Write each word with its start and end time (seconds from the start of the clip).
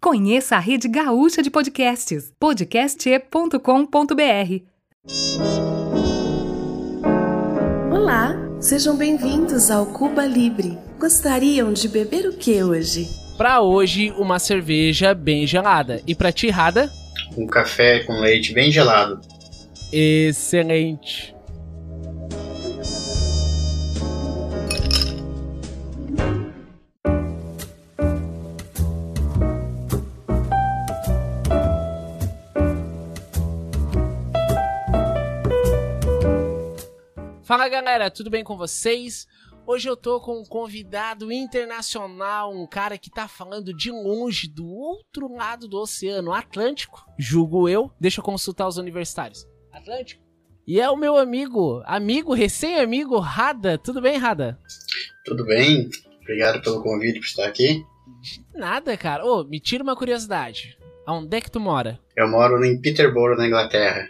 Conheça 0.00 0.56
a 0.56 0.58
rede 0.58 0.88
gaúcha 0.88 1.42
de 1.42 1.50
podcasts, 1.50 2.32
podcast.com.br. 2.40 3.58
Olá, 7.92 8.34
sejam 8.60 8.96
bem-vindos 8.96 9.70
ao 9.70 9.84
Cuba 9.84 10.24
Libre. 10.24 10.78
Gostariam 10.98 11.70
de 11.70 11.86
beber 11.86 12.26
o 12.26 12.32
que 12.32 12.62
hoje? 12.62 13.08
Para 13.36 13.60
hoje, 13.60 14.10
uma 14.12 14.38
cerveja 14.38 15.12
bem 15.12 15.46
gelada. 15.46 16.00
E 16.06 16.14
para 16.14 16.32
ti, 16.32 16.48
Rada? 16.48 16.90
Um 17.36 17.46
café 17.46 18.02
com 18.04 18.20
leite 18.20 18.54
bem 18.54 18.72
gelado. 18.72 19.20
Excelente. 19.92 21.36
Galera, 38.10 38.14
tudo 38.14 38.28
bem 38.28 38.44
com 38.44 38.56
vocês? 38.56 39.26
Hoje 39.66 39.88
eu 39.88 39.96
tô 39.96 40.20
com 40.20 40.40
um 40.40 40.44
convidado 40.44 41.30
internacional, 41.30 42.52
um 42.52 42.66
cara 42.66 42.98
que 42.98 43.10
tá 43.10 43.28
falando 43.28 43.72
de 43.72 43.90
longe, 43.90 44.48
do 44.48 44.66
outro 44.66 45.32
lado 45.32 45.68
do 45.68 45.78
Oceano 45.78 46.32
Atlântico, 46.32 47.06
julgo 47.18 47.68
eu. 47.68 47.90
Deixa 48.00 48.20
eu 48.20 48.24
consultar 48.24 48.66
os 48.66 48.76
universitários. 48.76 49.46
Atlântico? 49.72 50.22
E 50.66 50.80
é 50.80 50.90
o 50.90 50.96
meu 50.96 51.16
amigo, 51.16 51.82
amigo, 51.86 52.34
recém-amigo, 52.34 53.18
Rada. 53.18 53.78
Tudo 53.78 54.00
bem, 54.00 54.18
Rada? 54.18 54.58
Tudo 55.24 55.44
bem? 55.44 55.88
Obrigado 56.22 56.62
pelo 56.62 56.82
convite 56.82 57.20
por 57.20 57.26
estar 57.26 57.46
aqui. 57.46 57.84
De 58.20 58.58
nada, 58.58 58.96
cara. 58.96 59.24
Ô, 59.24 59.44
me 59.44 59.60
tira 59.60 59.82
uma 59.82 59.96
curiosidade. 59.96 60.76
Aonde 61.06 61.36
é 61.36 61.40
que 61.40 61.50
tu 61.50 61.58
mora? 61.58 61.98
Eu 62.16 62.28
moro 62.28 62.64
em 62.64 62.80
Peterborough, 62.80 63.36
na 63.36 63.46
Inglaterra. 63.46 64.08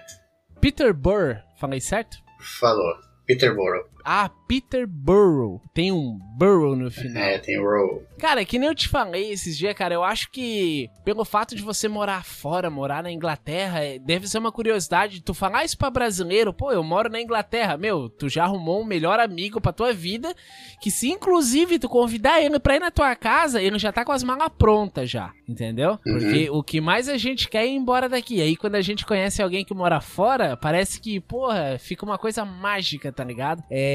Peterborough, 0.60 1.38
falei 1.58 1.80
certo? 1.80 2.18
Falou. 2.58 3.09
Peterborough. 3.30 3.84
Ah, 4.04 4.30
Peterborough. 4.48 5.60
Tem 5.72 5.92
um 5.92 6.18
borough 6.36 6.74
no 6.74 6.90
final. 6.90 7.22
É, 7.22 7.38
tem 7.38 7.58
o 7.58 7.62
row. 7.62 8.02
Cara, 8.18 8.44
que 8.44 8.58
nem 8.58 8.68
eu 8.68 8.74
te 8.74 8.88
falei 8.88 9.30
esses 9.30 9.56
dias, 9.56 9.74
cara, 9.74 9.94
eu 9.94 10.02
acho 10.02 10.30
que 10.30 10.88
pelo 11.04 11.24
fato 11.24 11.54
de 11.54 11.62
você 11.62 11.86
morar 11.88 12.24
fora, 12.24 12.68
morar 12.68 13.02
na 13.02 13.12
Inglaterra, 13.12 13.84
é, 13.84 13.98
deve 13.98 14.26
ser 14.26 14.38
uma 14.38 14.50
curiosidade. 14.50 15.22
Tu 15.22 15.32
falar 15.32 15.64
isso 15.64 15.78
pra 15.78 15.88
brasileiro, 15.88 16.52
pô, 16.52 16.72
eu 16.72 16.82
moro 16.82 17.08
na 17.08 17.20
Inglaterra, 17.20 17.76
meu, 17.76 18.08
tu 18.08 18.28
já 18.28 18.44
arrumou 18.44 18.82
um 18.82 18.84
melhor 18.84 19.20
amigo 19.20 19.60
pra 19.60 19.72
tua 19.72 19.92
vida, 19.92 20.34
que 20.80 20.90
se 20.90 21.08
inclusive 21.08 21.78
tu 21.78 21.88
convidar 21.88 22.42
ele 22.42 22.58
pra 22.58 22.76
ir 22.76 22.80
na 22.80 22.90
tua 22.90 23.14
casa, 23.14 23.62
ele 23.62 23.78
já 23.78 23.92
tá 23.92 24.04
com 24.04 24.12
as 24.12 24.22
malas 24.22 24.50
prontas 24.58 25.08
já, 25.08 25.32
entendeu? 25.48 25.98
Uhum. 26.06 26.18
Porque 26.18 26.50
o 26.50 26.62
que 26.62 26.80
mais 26.80 27.08
a 27.08 27.16
gente 27.16 27.48
quer 27.48 27.64
é 27.64 27.68
ir 27.68 27.76
embora 27.76 28.08
daqui. 28.08 28.42
Aí 28.42 28.56
quando 28.56 28.74
a 28.74 28.82
gente 28.82 29.06
conhece 29.06 29.42
alguém 29.42 29.64
que 29.64 29.74
mora 29.74 30.00
fora, 30.00 30.56
parece 30.56 31.00
que, 31.00 31.20
porra, 31.20 31.78
fica 31.78 32.04
uma 32.04 32.18
coisa 32.18 32.44
mágica, 32.44 33.12
tá 33.12 33.22
ligado? 33.22 33.62
É. 33.70 33.89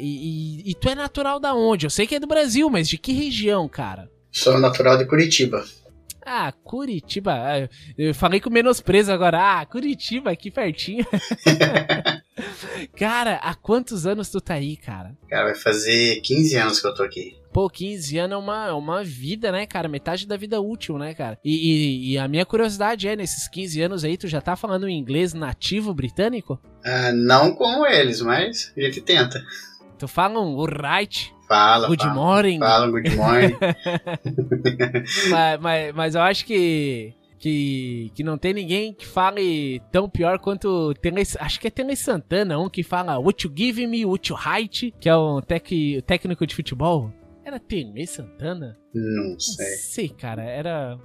E, 0.00 0.62
e, 0.66 0.70
e 0.70 0.74
tu 0.74 0.88
é 0.88 0.94
natural 0.94 1.38
da 1.40 1.54
onde? 1.54 1.86
Eu 1.86 1.90
sei 1.90 2.06
que 2.06 2.14
é 2.14 2.20
do 2.20 2.26
Brasil, 2.26 2.68
mas 2.70 2.88
de 2.88 2.98
que 2.98 3.12
região, 3.12 3.68
cara? 3.68 4.10
Sou 4.30 4.58
natural 4.58 4.96
de 4.98 5.04
Curitiba. 5.06 5.64
Ah, 6.24 6.52
Curitiba. 6.52 7.32
Ah, 7.34 7.68
Eu 7.98 8.14
falei 8.14 8.40
com 8.40 8.50
menosprezo 8.50 9.10
agora. 9.12 9.60
Ah, 9.60 9.66
Curitiba, 9.66 10.30
aqui 10.30 10.50
pertinho. 10.50 11.04
cara, 12.96 13.36
há 13.36 13.54
quantos 13.54 14.06
anos 14.06 14.30
tu 14.30 14.40
tá 14.40 14.54
aí, 14.54 14.76
cara? 14.76 15.16
Cara, 15.28 15.44
vai 15.46 15.54
fazer 15.54 16.20
15 16.22 16.56
anos 16.56 16.80
que 16.80 16.86
eu 16.86 16.94
tô 16.94 17.02
aqui. 17.02 17.36
Pô, 17.52 17.68
15 17.68 18.16
anos 18.18 18.34
é 18.34 18.38
uma, 18.38 18.66
é 18.68 18.72
uma 18.72 19.02
vida, 19.02 19.50
né, 19.50 19.66
cara? 19.66 19.88
Metade 19.88 20.26
da 20.26 20.36
vida 20.36 20.60
útil, 20.60 20.96
né, 20.98 21.14
cara? 21.14 21.36
E, 21.44 21.50
e- 21.50 22.12
e 22.12 22.18
a 22.18 22.28
minha 22.28 22.46
curiosidade 22.46 23.08
é, 23.08 23.16
nesses 23.16 23.48
15 23.48 23.82
anos 23.82 24.04
aí, 24.04 24.16
tu 24.16 24.28
já 24.28 24.40
tá 24.40 24.54
falando 24.54 24.88
inglês 24.88 25.34
nativo 25.34 25.92
britânico? 25.92 26.60
Ah, 26.84 27.10
não 27.12 27.52
como 27.54 27.84
eles, 27.86 28.20
mas 28.20 28.72
a 28.76 28.80
gente 28.80 29.00
tenta. 29.00 29.42
Tu 29.98 30.06
fala 30.06 30.40
um 30.40 30.64
right, 30.64 31.34
Fala, 31.48 31.88
good 31.88 32.02
fala. 32.04 32.14
morning, 32.14 32.58
Fala, 32.60 32.86
good 32.90 33.16
morning. 33.16 33.56
mas, 35.28 35.60
mas, 35.60 35.94
mas 35.94 36.14
eu 36.14 36.20
acho 36.22 36.44
que, 36.46 37.12
que, 37.40 38.12
que 38.14 38.22
não 38.22 38.36
tem 38.36 38.52
ninguém 38.52 38.92
que 38.92 39.06
fale 39.06 39.80
tão 39.90 40.08
pior 40.08 40.38
quanto 40.38 40.92
Tele, 40.94 41.22
acho 41.38 41.58
que 41.58 41.66
é 41.66 41.70
Tele 41.70 41.96
Santana, 41.96 42.58
um 42.60 42.68
que 42.68 42.82
fala 42.82 43.18
What 43.18 43.46
you 43.46 43.52
give 43.56 43.84
me, 43.86 44.04
what 44.04 44.30
you 44.30 44.38
height, 44.38 44.94
que 45.00 45.08
é 45.08 45.16
um 45.16 45.40
tec, 45.40 46.02
técnico 46.06 46.46
de 46.46 46.54
futebol. 46.54 47.10
Era 47.42 47.58
Tele 47.58 48.06
Santana? 48.06 48.78
não 48.94 49.30
Não 49.30 49.40
sei. 49.40 49.66
sei, 49.76 50.08
cara, 50.10 50.44
era... 50.44 50.98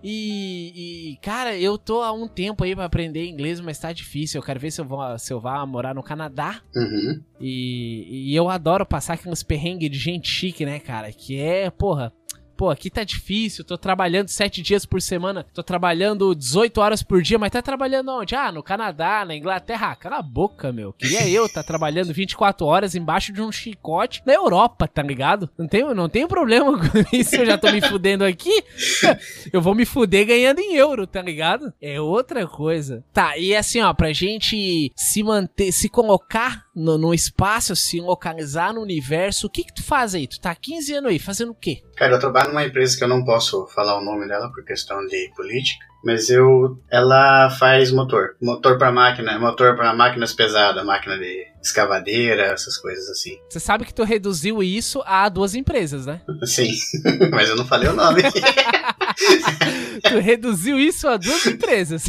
E, 0.00 1.10
e, 1.10 1.16
cara, 1.16 1.58
eu 1.58 1.76
tô 1.76 2.02
há 2.02 2.12
um 2.12 2.28
tempo 2.28 2.62
aí 2.62 2.72
pra 2.72 2.84
aprender 2.84 3.26
inglês, 3.26 3.58
mas 3.58 3.80
tá 3.80 3.92
difícil. 3.92 4.38
Eu 4.38 4.44
quero 4.44 4.60
ver 4.60 4.70
se 4.70 4.80
eu 4.80 4.84
vou, 4.84 5.18
se 5.18 5.32
eu 5.32 5.40
vou 5.40 5.66
morar 5.66 5.92
no 5.92 6.04
Canadá. 6.04 6.62
Uhum. 6.72 7.20
E, 7.40 8.30
e 8.30 8.36
eu 8.36 8.48
adoro 8.48 8.86
passar 8.86 9.14
aqueles 9.14 9.42
perrengues 9.42 9.90
de 9.90 9.98
gente 9.98 10.28
chique, 10.28 10.64
né, 10.64 10.78
cara? 10.78 11.10
Que 11.10 11.40
é, 11.40 11.68
porra. 11.68 12.12
Pô, 12.58 12.70
aqui 12.70 12.90
tá 12.90 13.04
difícil, 13.04 13.64
tô 13.64 13.78
trabalhando 13.78 14.26
sete 14.26 14.60
dias 14.60 14.84
por 14.84 15.00
semana, 15.00 15.46
tô 15.54 15.62
trabalhando 15.62 16.34
18 16.34 16.80
horas 16.80 17.04
por 17.04 17.22
dia, 17.22 17.38
mas 17.38 17.52
tá 17.52 17.62
trabalhando 17.62 18.10
onde? 18.10 18.34
Ah, 18.34 18.50
no 18.50 18.64
Canadá, 18.64 19.24
na 19.24 19.36
Inglaterra. 19.36 19.92
Ah, 19.92 19.94
cala 19.94 20.16
a 20.16 20.22
boca, 20.22 20.72
meu. 20.72 20.92
Queria 20.92 21.28
eu 21.28 21.48
tá 21.48 21.62
trabalhando 21.62 22.12
24 22.12 22.66
horas 22.66 22.96
embaixo 22.96 23.32
de 23.32 23.40
um 23.40 23.52
chicote 23.52 24.24
na 24.26 24.34
Europa, 24.34 24.88
tá 24.88 25.04
ligado? 25.04 25.48
Não 25.56 25.68
tenho, 25.68 25.94
não 25.94 26.08
tenho 26.08 26.26
problema 26.26 26.72
com 26.82 27.16
isso, 27.16 27.36
eu 27.36 27.46
já 27.46 27.56
tô 27.56 27.70
me 27.70 27.80
fudendo 27.80 28.24
aqui. 28.24 28.64
Eu 29.52 29.62
vou 29.62 29.74
me 29.74 29.86
fuder 29.86 30.26
ganhando 30.26 30.58
em 30.58 30.74
euro, 30.74 31.06
tá 31.06 31.22
ligado? 31.22 31.72
É 31.80 32.00
outra 32.00 32.46
coisa. 32.46 33.04
Tá, 33.12 33.38
e 33.38 33.54
assim, 33.54 33.80
ó, 33.80 33.94
pra 33.94 34.12
gente 34.12 34.92
se 34.96 35.22
manter, 35.22 35.70
se 35.72 35.88
colocar 35.88 36.66
no, 36.78 36.96
no 36.96 37.12
espaço, 37.12 37.74
se 37.74 38.00
localizar 38.00 38.72
no 38.72 38.80
universo, 38.80 39.46
o 39.46 39.50
que 39.50 39.64
que 39.64 39.74
tu 39.74 39.82
faz 39.82 40.14
aí? 40.14 40.26
Tu 40.26 40.40
tá 40.40 40.52
há 40.52 40.54
15 40.54 40.94
anos 40.94 41.10
aí, 41.10 41.18
fazendo 41.18 41.50
o 41.50 41.54
quê? 41.54 41.82
Cara, 41.96 42.14
eu 42.14 42.20
trabalho 42.20 42.50
numa 42.50 42.64
empresa 42.64 42.96
que 42.96 43.02
eu 43.02 43.08
não 43.08 43.24
posso 43.24 43.66
falar 43.74 43.98
o 43.98 44.04
nome 44.04 44.28
dela 44.28 44.50
por 44.52 44.64
questão 44.64 45.04
de 45.06 45.32
política, 45.36 45.84
mas 46.04 46.30
eu 46.30 46.78
ela 46.90 47.50
faz 47.50 47.90
motor, 47.90 48.36
motor 48.40 48.78
para 48.78 48.92
máquina, 48.92 49.36
motor 49.38 49.74
para 49.74 49.92
máquinas 49.92 50.32
pesadas, 50.32 50.84
máquina 50.84 51.18
de 51.18 51.44
escavadeira, 51.60 52.44
essas 52.44 52.76
coisas 52.76 53.08
assim. 53.10 53.36
Você 53.48 53.58
sabe 53.58 53.84
que 53.84 53.92
tu 53.92 54.04
reduziu 54.04 54.62
isso 54.62 55.02
a 55.04 55.28
duas 55.28 55.56
empresas, 55.56 56.06
né? 56.06 56.20
Sim, 56.44 56.70
mas 57.32 57.48
eu 57.48 57.56
não 57.56 57.66
falei 57.66 57.88
o 57.88 57.94
nome. 57.94 58.22
tu 60.08 60.18
reduziu 60.20 60.78
isso 60.78 61.08
a 61.08 61.16
duas 61.16 61.44
empresas. 61.46 62.08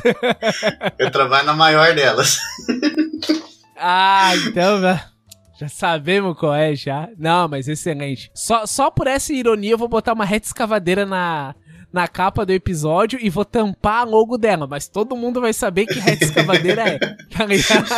eu 1.00 1.09
trabalho 1.09 1.47
na 1.47 1.53
maior 1.53 1.96
delas. 1.96 2.38
ah, 3.79 4.31
então, 4.35 4.81
velho. 4.81 5.00
Já 5.59 5.67
sabemos 5.67 6.38
qual 6.38 6.56
é, 6.56 6.73
já. 6.73 7.09
Não, 7.17 7.47
mas 7.50 7.67
excelente. 7.67 8.31
Só, 8.34 8.66
só 8.66 8.90
por 8.90 9.07
essa 9.07 9.34
ironia 9.34 9.72
eu 9.72 9.78
vou 9.78 9.90
botar 9.90 10.13
uma 10.13 10.23
reta 10.23 10.45
escavadeira 10.45 11.06
na, 11.06 11.53
na 11.91 12.07
capa 12.07 12.45
do 12.45 12.53
episódio 12.53 13.19
e 13.22 13.29
vou 13.29 13.44
tampar 13.44 14.01
a 14.01 14.03
logo 14.03 14.38
dela. 14.38 14.66
Mas 14.67 14.88
todo 14.88 15.17
mundo 15.17 15.41
vai 15.41 15.51
saber 15.51 15.85
que 15.85 16.00
reta 16.00 16.23
escavadeira 16.23 16.88
é. 16.88 17.00
Tá 17.35 17.45
ligado? 17.45 17.90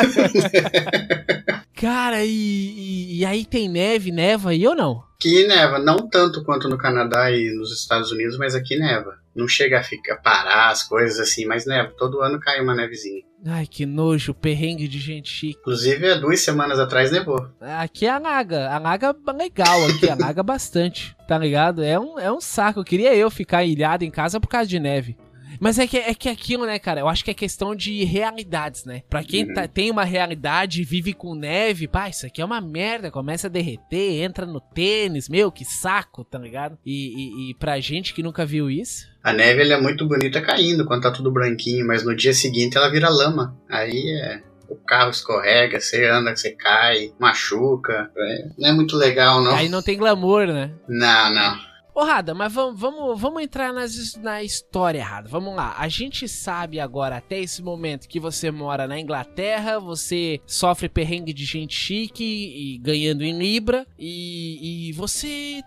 Cara, 1.75 2.24
e, 2.24 2.30
e, 2.30 3.19
e 3.19 3.25
aí 3.25 3.46
tem 3.46 3.69
neve, 3.69 4.12
neva 4.12 4.50
aí 4.50 4.66
ou 4.68 4.75
não? 4.75 5.03
Aqui 5.16 5.46
neva, 5.46 5.78
não 5.78 6.09
tanto 6.09 6.44
quanto 6.44 6.68
no 6.68 6.80
Canadá 6.80 7.30
e 7.30 7.53
nos 7.56 7.72
Estados 7.72 8.12
Unidos, 8.12 8.40
mas 8.40 8.56
aqui 8.56 8.75
neva. 8.75 9.19
Não 9.36 9.48
chega 9.48 9.80
a 9.80 9.84
ficar 9.84 10.18
parar 10.18 10.69
as 10.69 10.81
coisas 10.81 11.19
assim, 11.19 11.46
mas 11.46 11.68
neva. 11.68 11.94
Todo 11.96 12.22
ano 12.22 12.40
cai 12.40 12.59
uma 12.59 12.74
nevezinha. 12.74 13.22
Ai, 13.46 13.66
que 13.66 13.85
nojo, 13.85 14.34
perrengue 14.34 14.88
de 14.88 15.00
gente 15.00 15.29
chique. 15.29 15.59
Inclusive, 15.59 16.12
há 16.12 16.16
duas 16.16 16.40
semanas 16.41 16.78
atrás 16.78 17.12
nevou. 17.12 17.47
Aqui 17.59 18.06
é 18.06 18.09
a 18.09 18.19
Naga. 18.19 18.69
A 18.69 18.79
Naga 18.79 19.16
é 19.28 19.31
legal 19.31 19.85
aqui, 19.88 20.07
a 20.09 20.16
Naga 20.16 20.44
bastante, 20.44 21.16
tá 21.28 21.38
ligado? 21.38 21.84
É 21.84 22.00
um, 22.00 22.19
é 22.19 22.31
um 22.31 22.40
saco. 22.40 22.80
Eu 22.80 22.84
queria 22.84 23.16
eu 23.16 23.31
ficar 23.31 23.63
ilhado 23.63 24.03
em 24.03 24.12
casa 24.12 24.40
por 24.40 24.47
causa 24.47 24.68
de 24.68 24.80
neve. 24.80 25.18
Mas 25.62 25.78
é 25.78 25.86
que, 25.86 25.96
é 25.96 26.16
que 26.16 26.28
aquilo, 26.28 26.66
né, 26.66 26.80
cara? 26.80 27.02
Eu 27.02 27.08
acho 27.08 27.24
que 27.24 27.30
é 27.30 27.36
questão 27.36 27.75
de 27.75 28.04
realidades, 28.04 28.84
né? 28.84 29.04
Pra 29.08 29.24
quem 29.24 29.54
tá, 29.54 29.68
tem 29.68 29.92
uma 29.92 30.04
realidade 30.04 30.81
e 30.81 30.84
vive 30.84 31.13
com 31.13 31.36
neve, 31.36 31.88
pá, 31.88 32.10
isso 32.10 32.25
aqui 32.25 32.42
é 32.42 32.46
uma 32.46 32.60
merda. 32.60 33.12
Começa 33.12 33.46
a 33.46 33.50
derreter, 33.50 34.24
entra 34.24 34.48
no 34.48 34.60
tênis, 34.60 35.30
meu, 35.30 35.52
que 35.52 35.63
saco, 35.63 36.24
tá 36.25 36.40
ligado? 36.40 36.80
E, 36.84 37.50
e, 37.50 37.52
e 37.52 37.54
pra 37.54 37.80
gente 37.80 38.12
que 38.12 38.24
nunca 38.24 38.44
viu 38.44 38.72
isso. 38.72 39.06
A 39.24 39.31
neve 39.31 39.62
ela 39.62 39.75
é 39.75 39.80
muito 39.80 40.08
bonita 40.08 40.42
caindo 40.42 40.84
quando 40.84 41.04
tá 41.04 41.12
tudo 41.12 41.31
branquinho, 41.31 41.86
mas 41.86 42.04
no 42.04 42.16
dia 42.16 42.34
seguinte 42.34 42.75
ela 42.75 42.90
vira 42.90 43.07
lama. 43.07 43.56
Aí 43.69 44.19
é. 44.19 44.42
O 44.68 44.75
carro 44.78 45.12
escorrega, 45.12 45.80
você 45.80 46.07
anda, 46.07 46.36
você 46.36 46.52
cai, 46.52 47.12
machuca. 47.19 48.10
É, 48.18 48.46
não 48.57 48.69
é 48.69 48.72
muito 48.72 48.96
legal, 48.96 49.44
não. 49.44 49.54
Aí 49.54 49.69
não 49.69 49.84
tem 49.84 49.98
glamour, 49.98 50.48
né? 50.48 50.72
Não, 50.88 51.36
não. 51.36 51.70
Ô, 51.94 52.04
Rada, 52.04 52.34
mas 52.34 52.54
vamos, 52.54 52.80
vamos, 52.80 53.20
vamos 53.20 53.44
entrar 53.44 53.74
nas, 53.74 54.16
na 54.16 54.42
história, 54.42 55.04
Rada. 55.04 55.28
Vamos 55.28 55.54
lá. 55.56 55.76
A 55.78 55.90
gente 55.90 56.28
sabe 56.28 56.80
agora, 56.80 57.18
até 57.18 57.40
esse 57.40 57.62
momento, 57.62 58.08
que 58.08 58.20
você 58.20 58.50
mora 58.50 58.88
na 58.88 58.98
Inglaterra, 59.00 59.78
você 59.78 60.40
sofre 60.48 60.88
perrengue 60.88 61.34
de 61.34 61.44
gente 61.44 61.76
chique 61.76 62.24
e 62.24 62.78
ganhando 62.78 63.24
em 63.24 63.38
Libra, 63.38 63.86
e, 64.00 64.90
e 64.90 64.94
você 64.94 65.62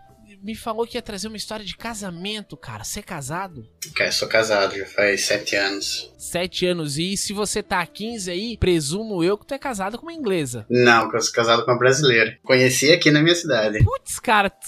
me 0.45 0.55
falou 0.55 0.87
que 0.87 0.99
ia 0.99 1.03
trazer 1.03 1.29
uma 1.29 1.39
história 1.39 1.65
de 1.65 1.75
casamento, 1.75 2.55
cara. 2.55 2.85
Você 2.85 3.01
é 3.01 3.03
casado? 3.03 3.67
Cara, 3.97 4.11
eu 4.11 4.13
sou 4.13 4.29
casado, 4.29 4.77
já 4.77 4.85
faz 4.85 5.25
sete 5.25 5.57
anos. 5.57 6.13
Sete 6.19 6.67
anos. 6.67 6.99
E 6.99 7.17
se 7.17 7.33
você 7.33 7.63
tá 7.63 7.81
há 7.81 7.87
15 7.87 8.31
aí, 8.31 8.59
presumo 8.59 9.25
eu 9.25 9.39
que 9.39 9.47
tu 9.47 9.55
é 9.55 9.59
casado 9.59 9.97
com 9.97 10.05
uma 10.05 10.13
inglesa. 10.13 10.67
Não, 10.69 11.09
que 11.09 11.17
eu 11.17 11.21
sou 11.23 11.33
casado 11.33 11.65
com 11.65 11.71
uma 11.71 11.79
brasileira. 11.79 12.37
Conheci 12.43 12.93
aqui 12.93 13.11
na 13.11 13.23
minha 13.23 13.35
cidade. 13.35 13.83
Putz, 13.83 14.21
cara, 14.21 14.51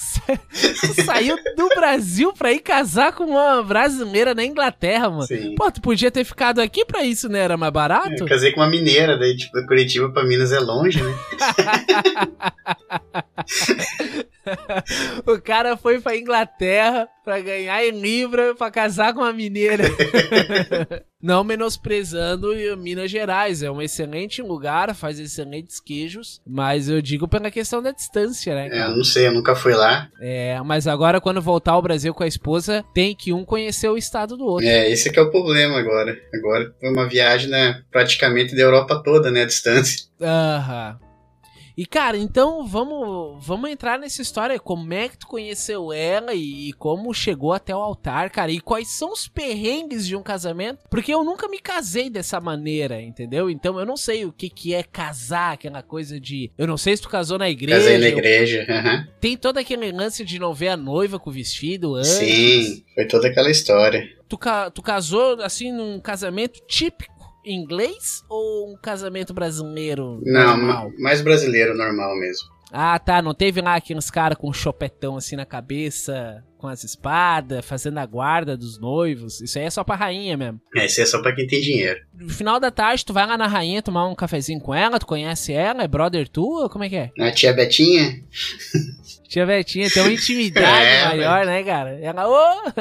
tu 0.80 1.02
saiu 1.04 1.36
do 1.54 1.68
Brasil 1.68 2.32
pra 2.32 2.52
ir 2.52 2.60
casar 2.60 3.12
com 3.12 3.24
uma 3.24 3.62
brasileira 3.62 4.34
na 4.34 4.44
Inglaterra, 4.44 5.10
mano. 5.10 5.26
Sim. 5.26 5.54
Pô, 5.56 5.70
tu 5.70 5.82
podia 5.82 6.10
ter 6.10 6.24
ficado 6.24 6.60
aqui 6.60 6.86
pra 6.86 7.04
isso, 7.04 7.28
né? 7.28 7.40
Era 7.40 7.58
mais 7.58 7.72
barato? 7.72 8.14
Eu 8.18 8.26
casei 8.26 8.52
com 8.52 8.60
uma 8.60 8.70
mineira, 8.70 9.18
daí, 9.18 9.36
tipo, 9.36 9.52
da 9.52 9.66
Curitiba 9.66 10.10
pra 10.10 10.24
Minas 10.24 10.52
é 10.52 10.58
longe, 10.58 11.02
né? 11.02 11.14
o 15.26 15.40
cara 15.40 15.65
foi 15.74 15.98
pra 16.02 16.14
Inglaterra 16.18 17.08
pra 17.24 17.40
ganhar 17.40 17.82
em 17.82 17.90
Libra 17.90 18.54
pra 18.54 18.70
casar 18.70 19.14
com 19.14 19.20
uma 19.20 19.32
mineira. 19.32 19.84
Não 21.20 21.42
menosprezando 21.42 22.52
Minas 22.78 23.10
Gerais, 23.10 23.62
é 23.62 23.70
um 23.70 23.80
excelente 23.80 24.42
lugar, 24.42 24.94
faz 24.94 25.18
excelentes 25.18 25.80
queijos, 25.80 26.40
mas 26.46 26.88
eu 26.88 27.00
digo 27.00 27.26
pela 27.26 27.50
questão 27.50 27.82
da 27.82 27.90
distância, 27.90 28.54
né? 28.54 28.68
É, 28.70 28.84
eu 28.84 28.96
não 28.96 29.02
sei, 29.02 29.26
eu 29.26 29.32
nunca 29.32 29.56
fui 29.56 29.74
lá. 29.74 30.08
É, 30.20 30.60
mas 30.62 30.86
agora 30.86 31.20
quando 31.20 31.40
voltar 31.40 31.72
ao 31.72 31.82
Brasil 31.82 32.14
com 32.14 32.22
a 32.22 32.28
esposa, 32.28 32.84
tem 32.94 33.16
que 33.16 33.32
um 33.32 33.44
conhecer 33.44 33.88
o 33.88 33.96
estado 33.96 34.36
do 34.36 34.44
outro. 34.44 34.68
É, 34.68 34.88
esse 34.88 35.10
que 35.10 35.18
é 35.18 35.22
o 35.22 35.30
problema 35.30 35.80
agora. 35.80 36.16
Agora 36.32 36.72
foi 36.78 36.90
uma 36.90 37.08
viagem, 37.08 37.50
né, 37.50 37.82
praticamente 37.90 38.54
da 38.54 38.62
Europa 38.62 39.02
toda, 39.02 39.30
né, 39.30 39.42
a 39.42 39.46
distância. 39.46 40.06
Aham. 40.20 41.05
E, 41.76 41.84
cara, 41.84 42.16
então 42.16 42.66
vamos, 42.66 43.44
vamos 43.44 43.68
entrar 43.68 43.98
nessa 43.98 44.22
história. 44.22 44.58
Como 44.58 44.94
é 44.94 45.08
que 45.08 45.18
tu 45.18 45.26
conheceu 45.26 45.92
ela 45.92 46.32
e, 46.32 46.70
e, 46.70 46.72
como 46.72 47.12
chegou 47.12 47.52
até 47.52 47.76
o 47.76 47.78
altar, 47.78 48.30
cara? 48.30 48.50
E 48.50 48.60
quais 48.60 48.88
são 48.88 49.12
os 49.12 49.28
perrengues 49.28 50.06
de 50.06 50.16
um 50.16 50.22
casamento? 50.22 50.84
Porque 50.88 51.12
eu 51.12 51.22
nunca 51.22 51.48
me 51.48 51.58
casei 51.58 52.08
dessa 52.08 52.40
maneira, 52.40 53.02
entendeu? 53.02 53.50
Então 53.50 53.78
eu 53.78 53.84
não 53.84 53.96
sei 53.96 54.24
o 54.24 54.32
que, 54.32 54.48
que 54.48 54.74
é 54.74 54.82
casar, 54.82 55.52
aquela 55.52 55.82
coisa 55.82 56.18
de. 56.18 56.50
Eu 56.56 56.66
não 56.66 56.78
sei 56.78 56.96
se 56.96 57.02
tu 57.02 57.10
casou 57.10 57.36
na 57.36 57.50
igreja. 57.50 57.78
Casei 57.78 57.98
na 57.98 58.08
igreja, 58.08 58.66
aham. 58.68 58.94
Uhum. 58.94 59.06
Tem 59.20 59.36
todo 59.36 59.58
aquele 59.58 59.92
lance 59.92 60.24
de 60.24 60.38
não 60.38 60.54
ver 60.54 60.68
a 60.68 60.76
noiva 60.78 61.18
com 61.18 61.28
o 61.28 61.32
vestido 61.32 61.94
antes. 61.94 62.10
Sim, 62.10 62.84
foi 62.94 63.06
toda 63.06 63.28
aquela 63.28 63.50
história. 63.50 64.08
Tu, 64.28 64.38
ca 64.38 64.70
tu 64.70 64.80
casou, 64.80 65.42
assim, 65.42 65.70
num 65.70 66.00
casamento 66.00 66.60
típico 66.66 67.15
inglês 67.46 68.22
ou 68.28 68.72
um 68.72 68.76
casamento 68.76 69.32
brasileiro? 69.32 70.20
Não, 70.24 70.56
normal? 70.56 70.92
mais 70.98 71.20
brasileiro 71.20 71.76
normal 71.76 72.16
mesmo. 72.18 72.56
Ah, 72.72 72.98
tá. 72.98 73.22
Não 73.22 73.32
teve 73.32 73.60
lá 73.60 73.76
aqueles 73.76 74.10
caras 74.10 74.36
com 74.36 74.50
um 74.50 74.52
chopetão 74.52 75.16
assim 75.16 75.36
na 75.36 75.46
cabeça, 75.46 76.42
com 76.58 76.66
as 76.66 76.82
espadas, 76.82 77.64
fazendo 77.64 77.98
a 77.98 78.06
guarda 78.06 78.56
dos 78.56 78.78
noivos. 78.78 79.40
Isso 79.40 79.58
aí 79.58 79.64
é 79.66 79.70
só 79.70 79.84
pra 79.84 79.94
rainha 79.94 80.36
mesmo. 80.36 80.60
É, 80.74 80.86
isso 80.86 81.00
é 81.00 81.06
só 81.06 81.22
pra 81.22 81.32
quem 81.34 81.46
tem 81.46 81.60
dinheiro. 81.60 82.00
No 82.14 82.28
final 82.28 82.58
da 82.58 82.70
tarde, 82.70 83.04
tu 83.04 83.12
vai 83.12 83.26
lá 83.26 83.38
na 83.38 83.46
rainha 83.46 83.82
tomar 83.82 84.08
um 84.08 84.14
cafezinho 84.14 84.60
com 84.60 84.74
ela, 84.74 84.98
tu 84.98 85.06
conhece 85.06 85.52
ela, 85.52 85.84
é 85.84 85.88
brother 85.88 86.28
tua? 86.28 86.68
Como 86.68 86.84
é 86.84 86.88
que 86.88 86.96
é? 86.96 87.10
A 87.20 87.30
tia 87.30 87.52
Betinha? 87.52 88.20
tia 89.28 89.46
Betinha 89.46 89.88
tem 89.90 90.02
uma 90.02 90.12
intimidade 90.12 90.66
É, 90.86 91.04
maior, 91.06 91.46
né, 91.46 91.62
cara? 91.62 91.98
Ela, 92.00 92.28
ô! 92.28 92.72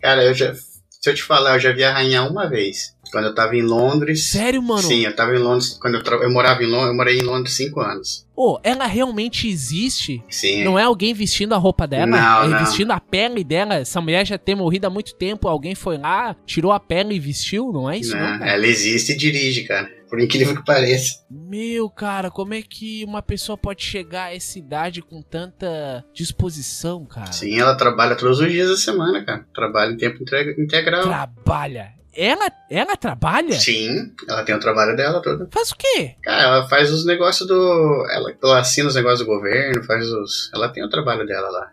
Cara, 0.00 0.24
eu 0.24 0.34
já. 0.34 0.54
Se 1.00 1.10
eu 1.10 1.14
te 1.14 1.22
falar, 1.22 1.54
eu 1.54 1.60
já 1.60 1.72
vi 1.72 1.84
a 1.84 1.92
rainha 1.92 2.22
uma 2.24 2.48
vez. 2.48 2.94
Quando 3.12 3.26
eu 3.26 3.34
tava 3.34 3.56
em 3.56 3.62
Londres. 3.62 4.28
Sério, 4.30 4.60
mano? 4.62 4.82
Sim, 4.82 5.00
eu 5.06 5.14
tava 5.14 5.34
em 5.34 5.38
Londres. 5.38 5.78
Quando 5.80 5.94
eu, 5.94 6.02
tra- 6.02 6.16
eu 6.16 6.30
morava 6.30 6.62
em 6.62 6.66
Londres, 6.66 6.88
eu 6.88 6.94
morei 6.94 7.18
em 7.18 7.22
Londres 7.22 7.54
cinco 7.54 7.80
anos. 7.80 8.26
Ô, 8.40 8.60
ela 8.62 8.86
realmente 8.86 9.48
existe? 9.48 10.22
Sim. 10.30 10.62
Não 10.62 10.78
é 10.78 10.84
alguém 10.84 11.12
vestindo 11.12 11.54
a 11.54 11.58
roupa 11.58 11.88
dela? 11.88 12.06
Não, 12.06 12.44
é 12.44 12.48
não. 12.48 12.58
vestindo 12.60 12.92
a 12.92 13.00
pele 13.00 13.42
dela. 13.42 13.74
Essa 13.74 14.00
mulher 14.00 14.24
já 14.24 14.38
tem 14.38 14.54
morrido 14.54 14.86
há 14.86 14.90
muito 14.90 15.12
tempo. 15.16 15.48
Alguém 15.48 15.74
foi 15.74 15.98
lá, 15.98 16.36
tirou 16.46 16.70
a 16.70 16.78
pele 16.78 17.16
e 17.16 17.18
vestiu? 17.18 17.72
Não 17.72 17.90
é 17.90 17.98
isso, 17.98 18.16
não? 18.16 18.38
Não, 18.38 18.46
ela 18.46 18.64
existe 18.64 19.10
e 19.10 19.16
dirige, 19.16 19.64
cara. 19.64 19.90
Por 20.08 20.20
incrível 20.20 20.54
que 20.56 20.64
pareça. 20.64 21.24
Meu, 21.28 21.90
cara, 21.90 22.30
como 22.30 22.54
é 22.54 22.62
que 22.62 23.04
uma 23.04 23.20
pessoa 23.20 23.58
pode 23.58 23.82
chegar 23.82 24.26
a 24.26 24.34
essa 24.36 24.56
idade 24.56 25.02
com 25.02 25.20
tanta 25.20 26.04
disposição, 26.14 27.04
cara? 27.04 27.32
Sim, 27.32 27.58
ela 27.58 27.74
trabalha 27.76 28.14
todos 28.14 28.38
os 28.38 28.50
dias 28.50 28.68
da 28.70 28.76
semana, 28.76 29.24
cara. 29.24 29.44
Trabalha 29.52 29.90
em 29.92 29.96
tempo 29.96 30.22
integra- 30.22 30.54
integral. 30.62 31.02
Trabalha. 31.02 31.97
Ela, 32.14 32.50
ela 32.70 32.96
trabalha? 32.96 33.52
Sim, 33.52 34.12
ela 34.28 34.42
tem 34.44 34.54
o 34.54 34.60
trabalho 34.60 34.96
dela 34.96 35.22
todo. 35.22 35.48
Faz 35.50 35.70
o 35.70 35.76
quê? 35.76 36.14
Cara, 36.22 36.42
ela 36.42 36.68
faz 36.68 36.90
os 36.90 37.04
negócios 37.04 37.48
do. 37.48 38.06
Ela, 38.10 38.34
ela 38.42 38.60
assina 38.60 38.88
os 38.88 38.94
negócios 38.94 39.20
do 39.20 39.26
governo, 39.26 39.84
faz 39.84 40.04
os. 40.06 40.50
Ela 40.52 40.68
tem 40.68 40.84
o 40.84 40.90
trabalho 40.90 41.26
dela 41.26 41.48
lá. 41.48 41.70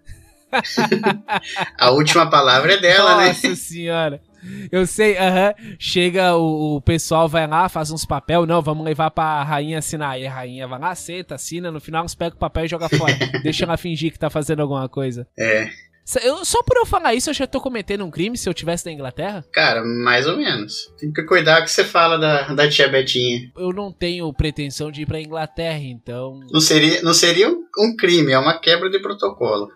a 1.78 1.92
última 1.92 2.30
palavra 2.30 2.74
é 2.74 2.78
dela, 2.78 3.18
né? 3.18 3.28
Nossa 3.28 3.56
senhora. 3.56 4.22
Eu 4.72 4.86
sei, 4.86 5.18
aham. 5.18 5.54
Chega 5.80 6.36
o, 6.36 6.76
o 6.76 6.82
pessoal, 6.82 7.28
vai 7.28 7.48
lá, 7.48 7.68
faz 7.68 7.92
uns 7.92 8.06
papel. 8.06 8.46
Não, 8.46 8.62
vamos 8.62 8.86
levar 8.86 9.10
pra 9.12 9.44
rainha 9.44 9.80
assinar. 9.80 10.12
Aí 10.12 10.28
a 10.28 10.32
rainha 10.32 10.68
vai 10.68 10.80
lá, 10.80 10.92
aceita, 10.92 11.36
assina. 11.36 11.72
No 11.72 11.82
final, 11.82 12.04
eles 12.04 12.16
pegam 12.16 12.36
o 12.36 12.40
papel 12.40 12.66
e 12.66 12.68
joga 12.68 12.88
fora. 12.90 13.14
Deixa 13.42 13.66
ela 13.66 13.78
fingir 13.78 14.12
que 14.12 14.20
tá 14.20 14.30
fazendo 14.30 14.62
alguma 14.62 14.88
coisa. 14.88 15.28
É. 15.38 15.70
Eu, 16.22 16.46
só 16.46 16.62
por 16.62 16.78
eu 16.78 16.86
falar 16.86 17.16
isso, 17.16 17.30
eu 17.30 17.34
já 17.34 17.48
tô 17.48 17.60
cometendo 17.60 18.06
um 18.06 18.12
crime 18.12 18.38
se 18.38 18.48
eu 18.48 18.54
tivesse 18.54 18.86
na 18.86 18.92
Inglaterra? 18.92 19.44
Cara, 19.52 19.84
mais 19.84 20.28
ou 20.28 20.38
menos. 20.38 20.94
Tem 21.00 21.12
que 21.12 21.24
cuidar 21.24 21.63
que 21.63 21.72
você 21.72 21.84
fala 21.84 22.18
da, 22.18 22.54
da 22.54 22.69
tia 22.69 22.88
Betinha. 22.88 23.52
Eu 23.57 23.74
não 23.74 23.92
tenho 23.92 24.31
pretensão 24.31 24.92
de 24.92 25.02
ir 25.02 25.06
pra 25.07 25.19
Inglaterra, 25.19 25.80
então. 25.81 26.40
Não 26.52 26.62
seria, 26.62 27.02
não 27.02 27.13
seria 27.13 27.50
um, 27.50 27.66
um 27.80 27.96
crime, 27.96 28.31
é 28.31 28.38
uma 28.38 28.60
quebra 28.60 28.90
de 28.90 29.00
protocolo. 29.00 29.68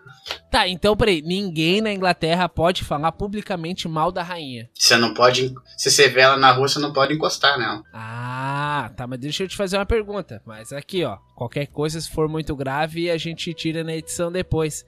Tá, 0.50 0.68
então 0.68 0.96
peraí. 0.96 1.20
Ninguém 1.20 1.80
na 1.80 1.92
Inglaterra 1.92 2.48
pode 2.48 2.84
falar 2.84 3.10
publicamente 3.12 3.88
mal 3.88 4.12
da 4.12 4.22
rainha. 4.22 4.68
Você 4.74 4.96
não 4.96 5.12
pode. 5.12 5.52
Se 5.76 5.90
você 5.90 6.08
vê 6.08 6.20
ela 6.20 6.36
na 6.36 6.52
rua, 6.52 6.68
você 6.68 6.78
não 6.78 6.92
pode 6.92 7.14
encostar 7.14 7.58
nela. 7.58 7.82
Ah, 7.92 8.92
tá, 8.96 9.06
mas 9.06 9.18
deixa 9.18 9.42
eu 9.42 9.48
te 9.48 9.56
fazer 9.56 9.76
uma 9.78 9.86
pergunta. 9.86 10.40
Mas 10.46 10.72
aqui, 10.72 11.04
ó, 11.04 11.16
qualquer 11.34 11.66
coisa, 11.66 12.00
se 12.00 12.10
for 12.10 12.28
muito 12.28 12.54
grave, 12.54 13.10
a 13.10 13.16
gente 13.16 13.52
tira 13.52 13.82
na 13.82 13.96
edição 13.96 14.30
depois. 14.30 14.84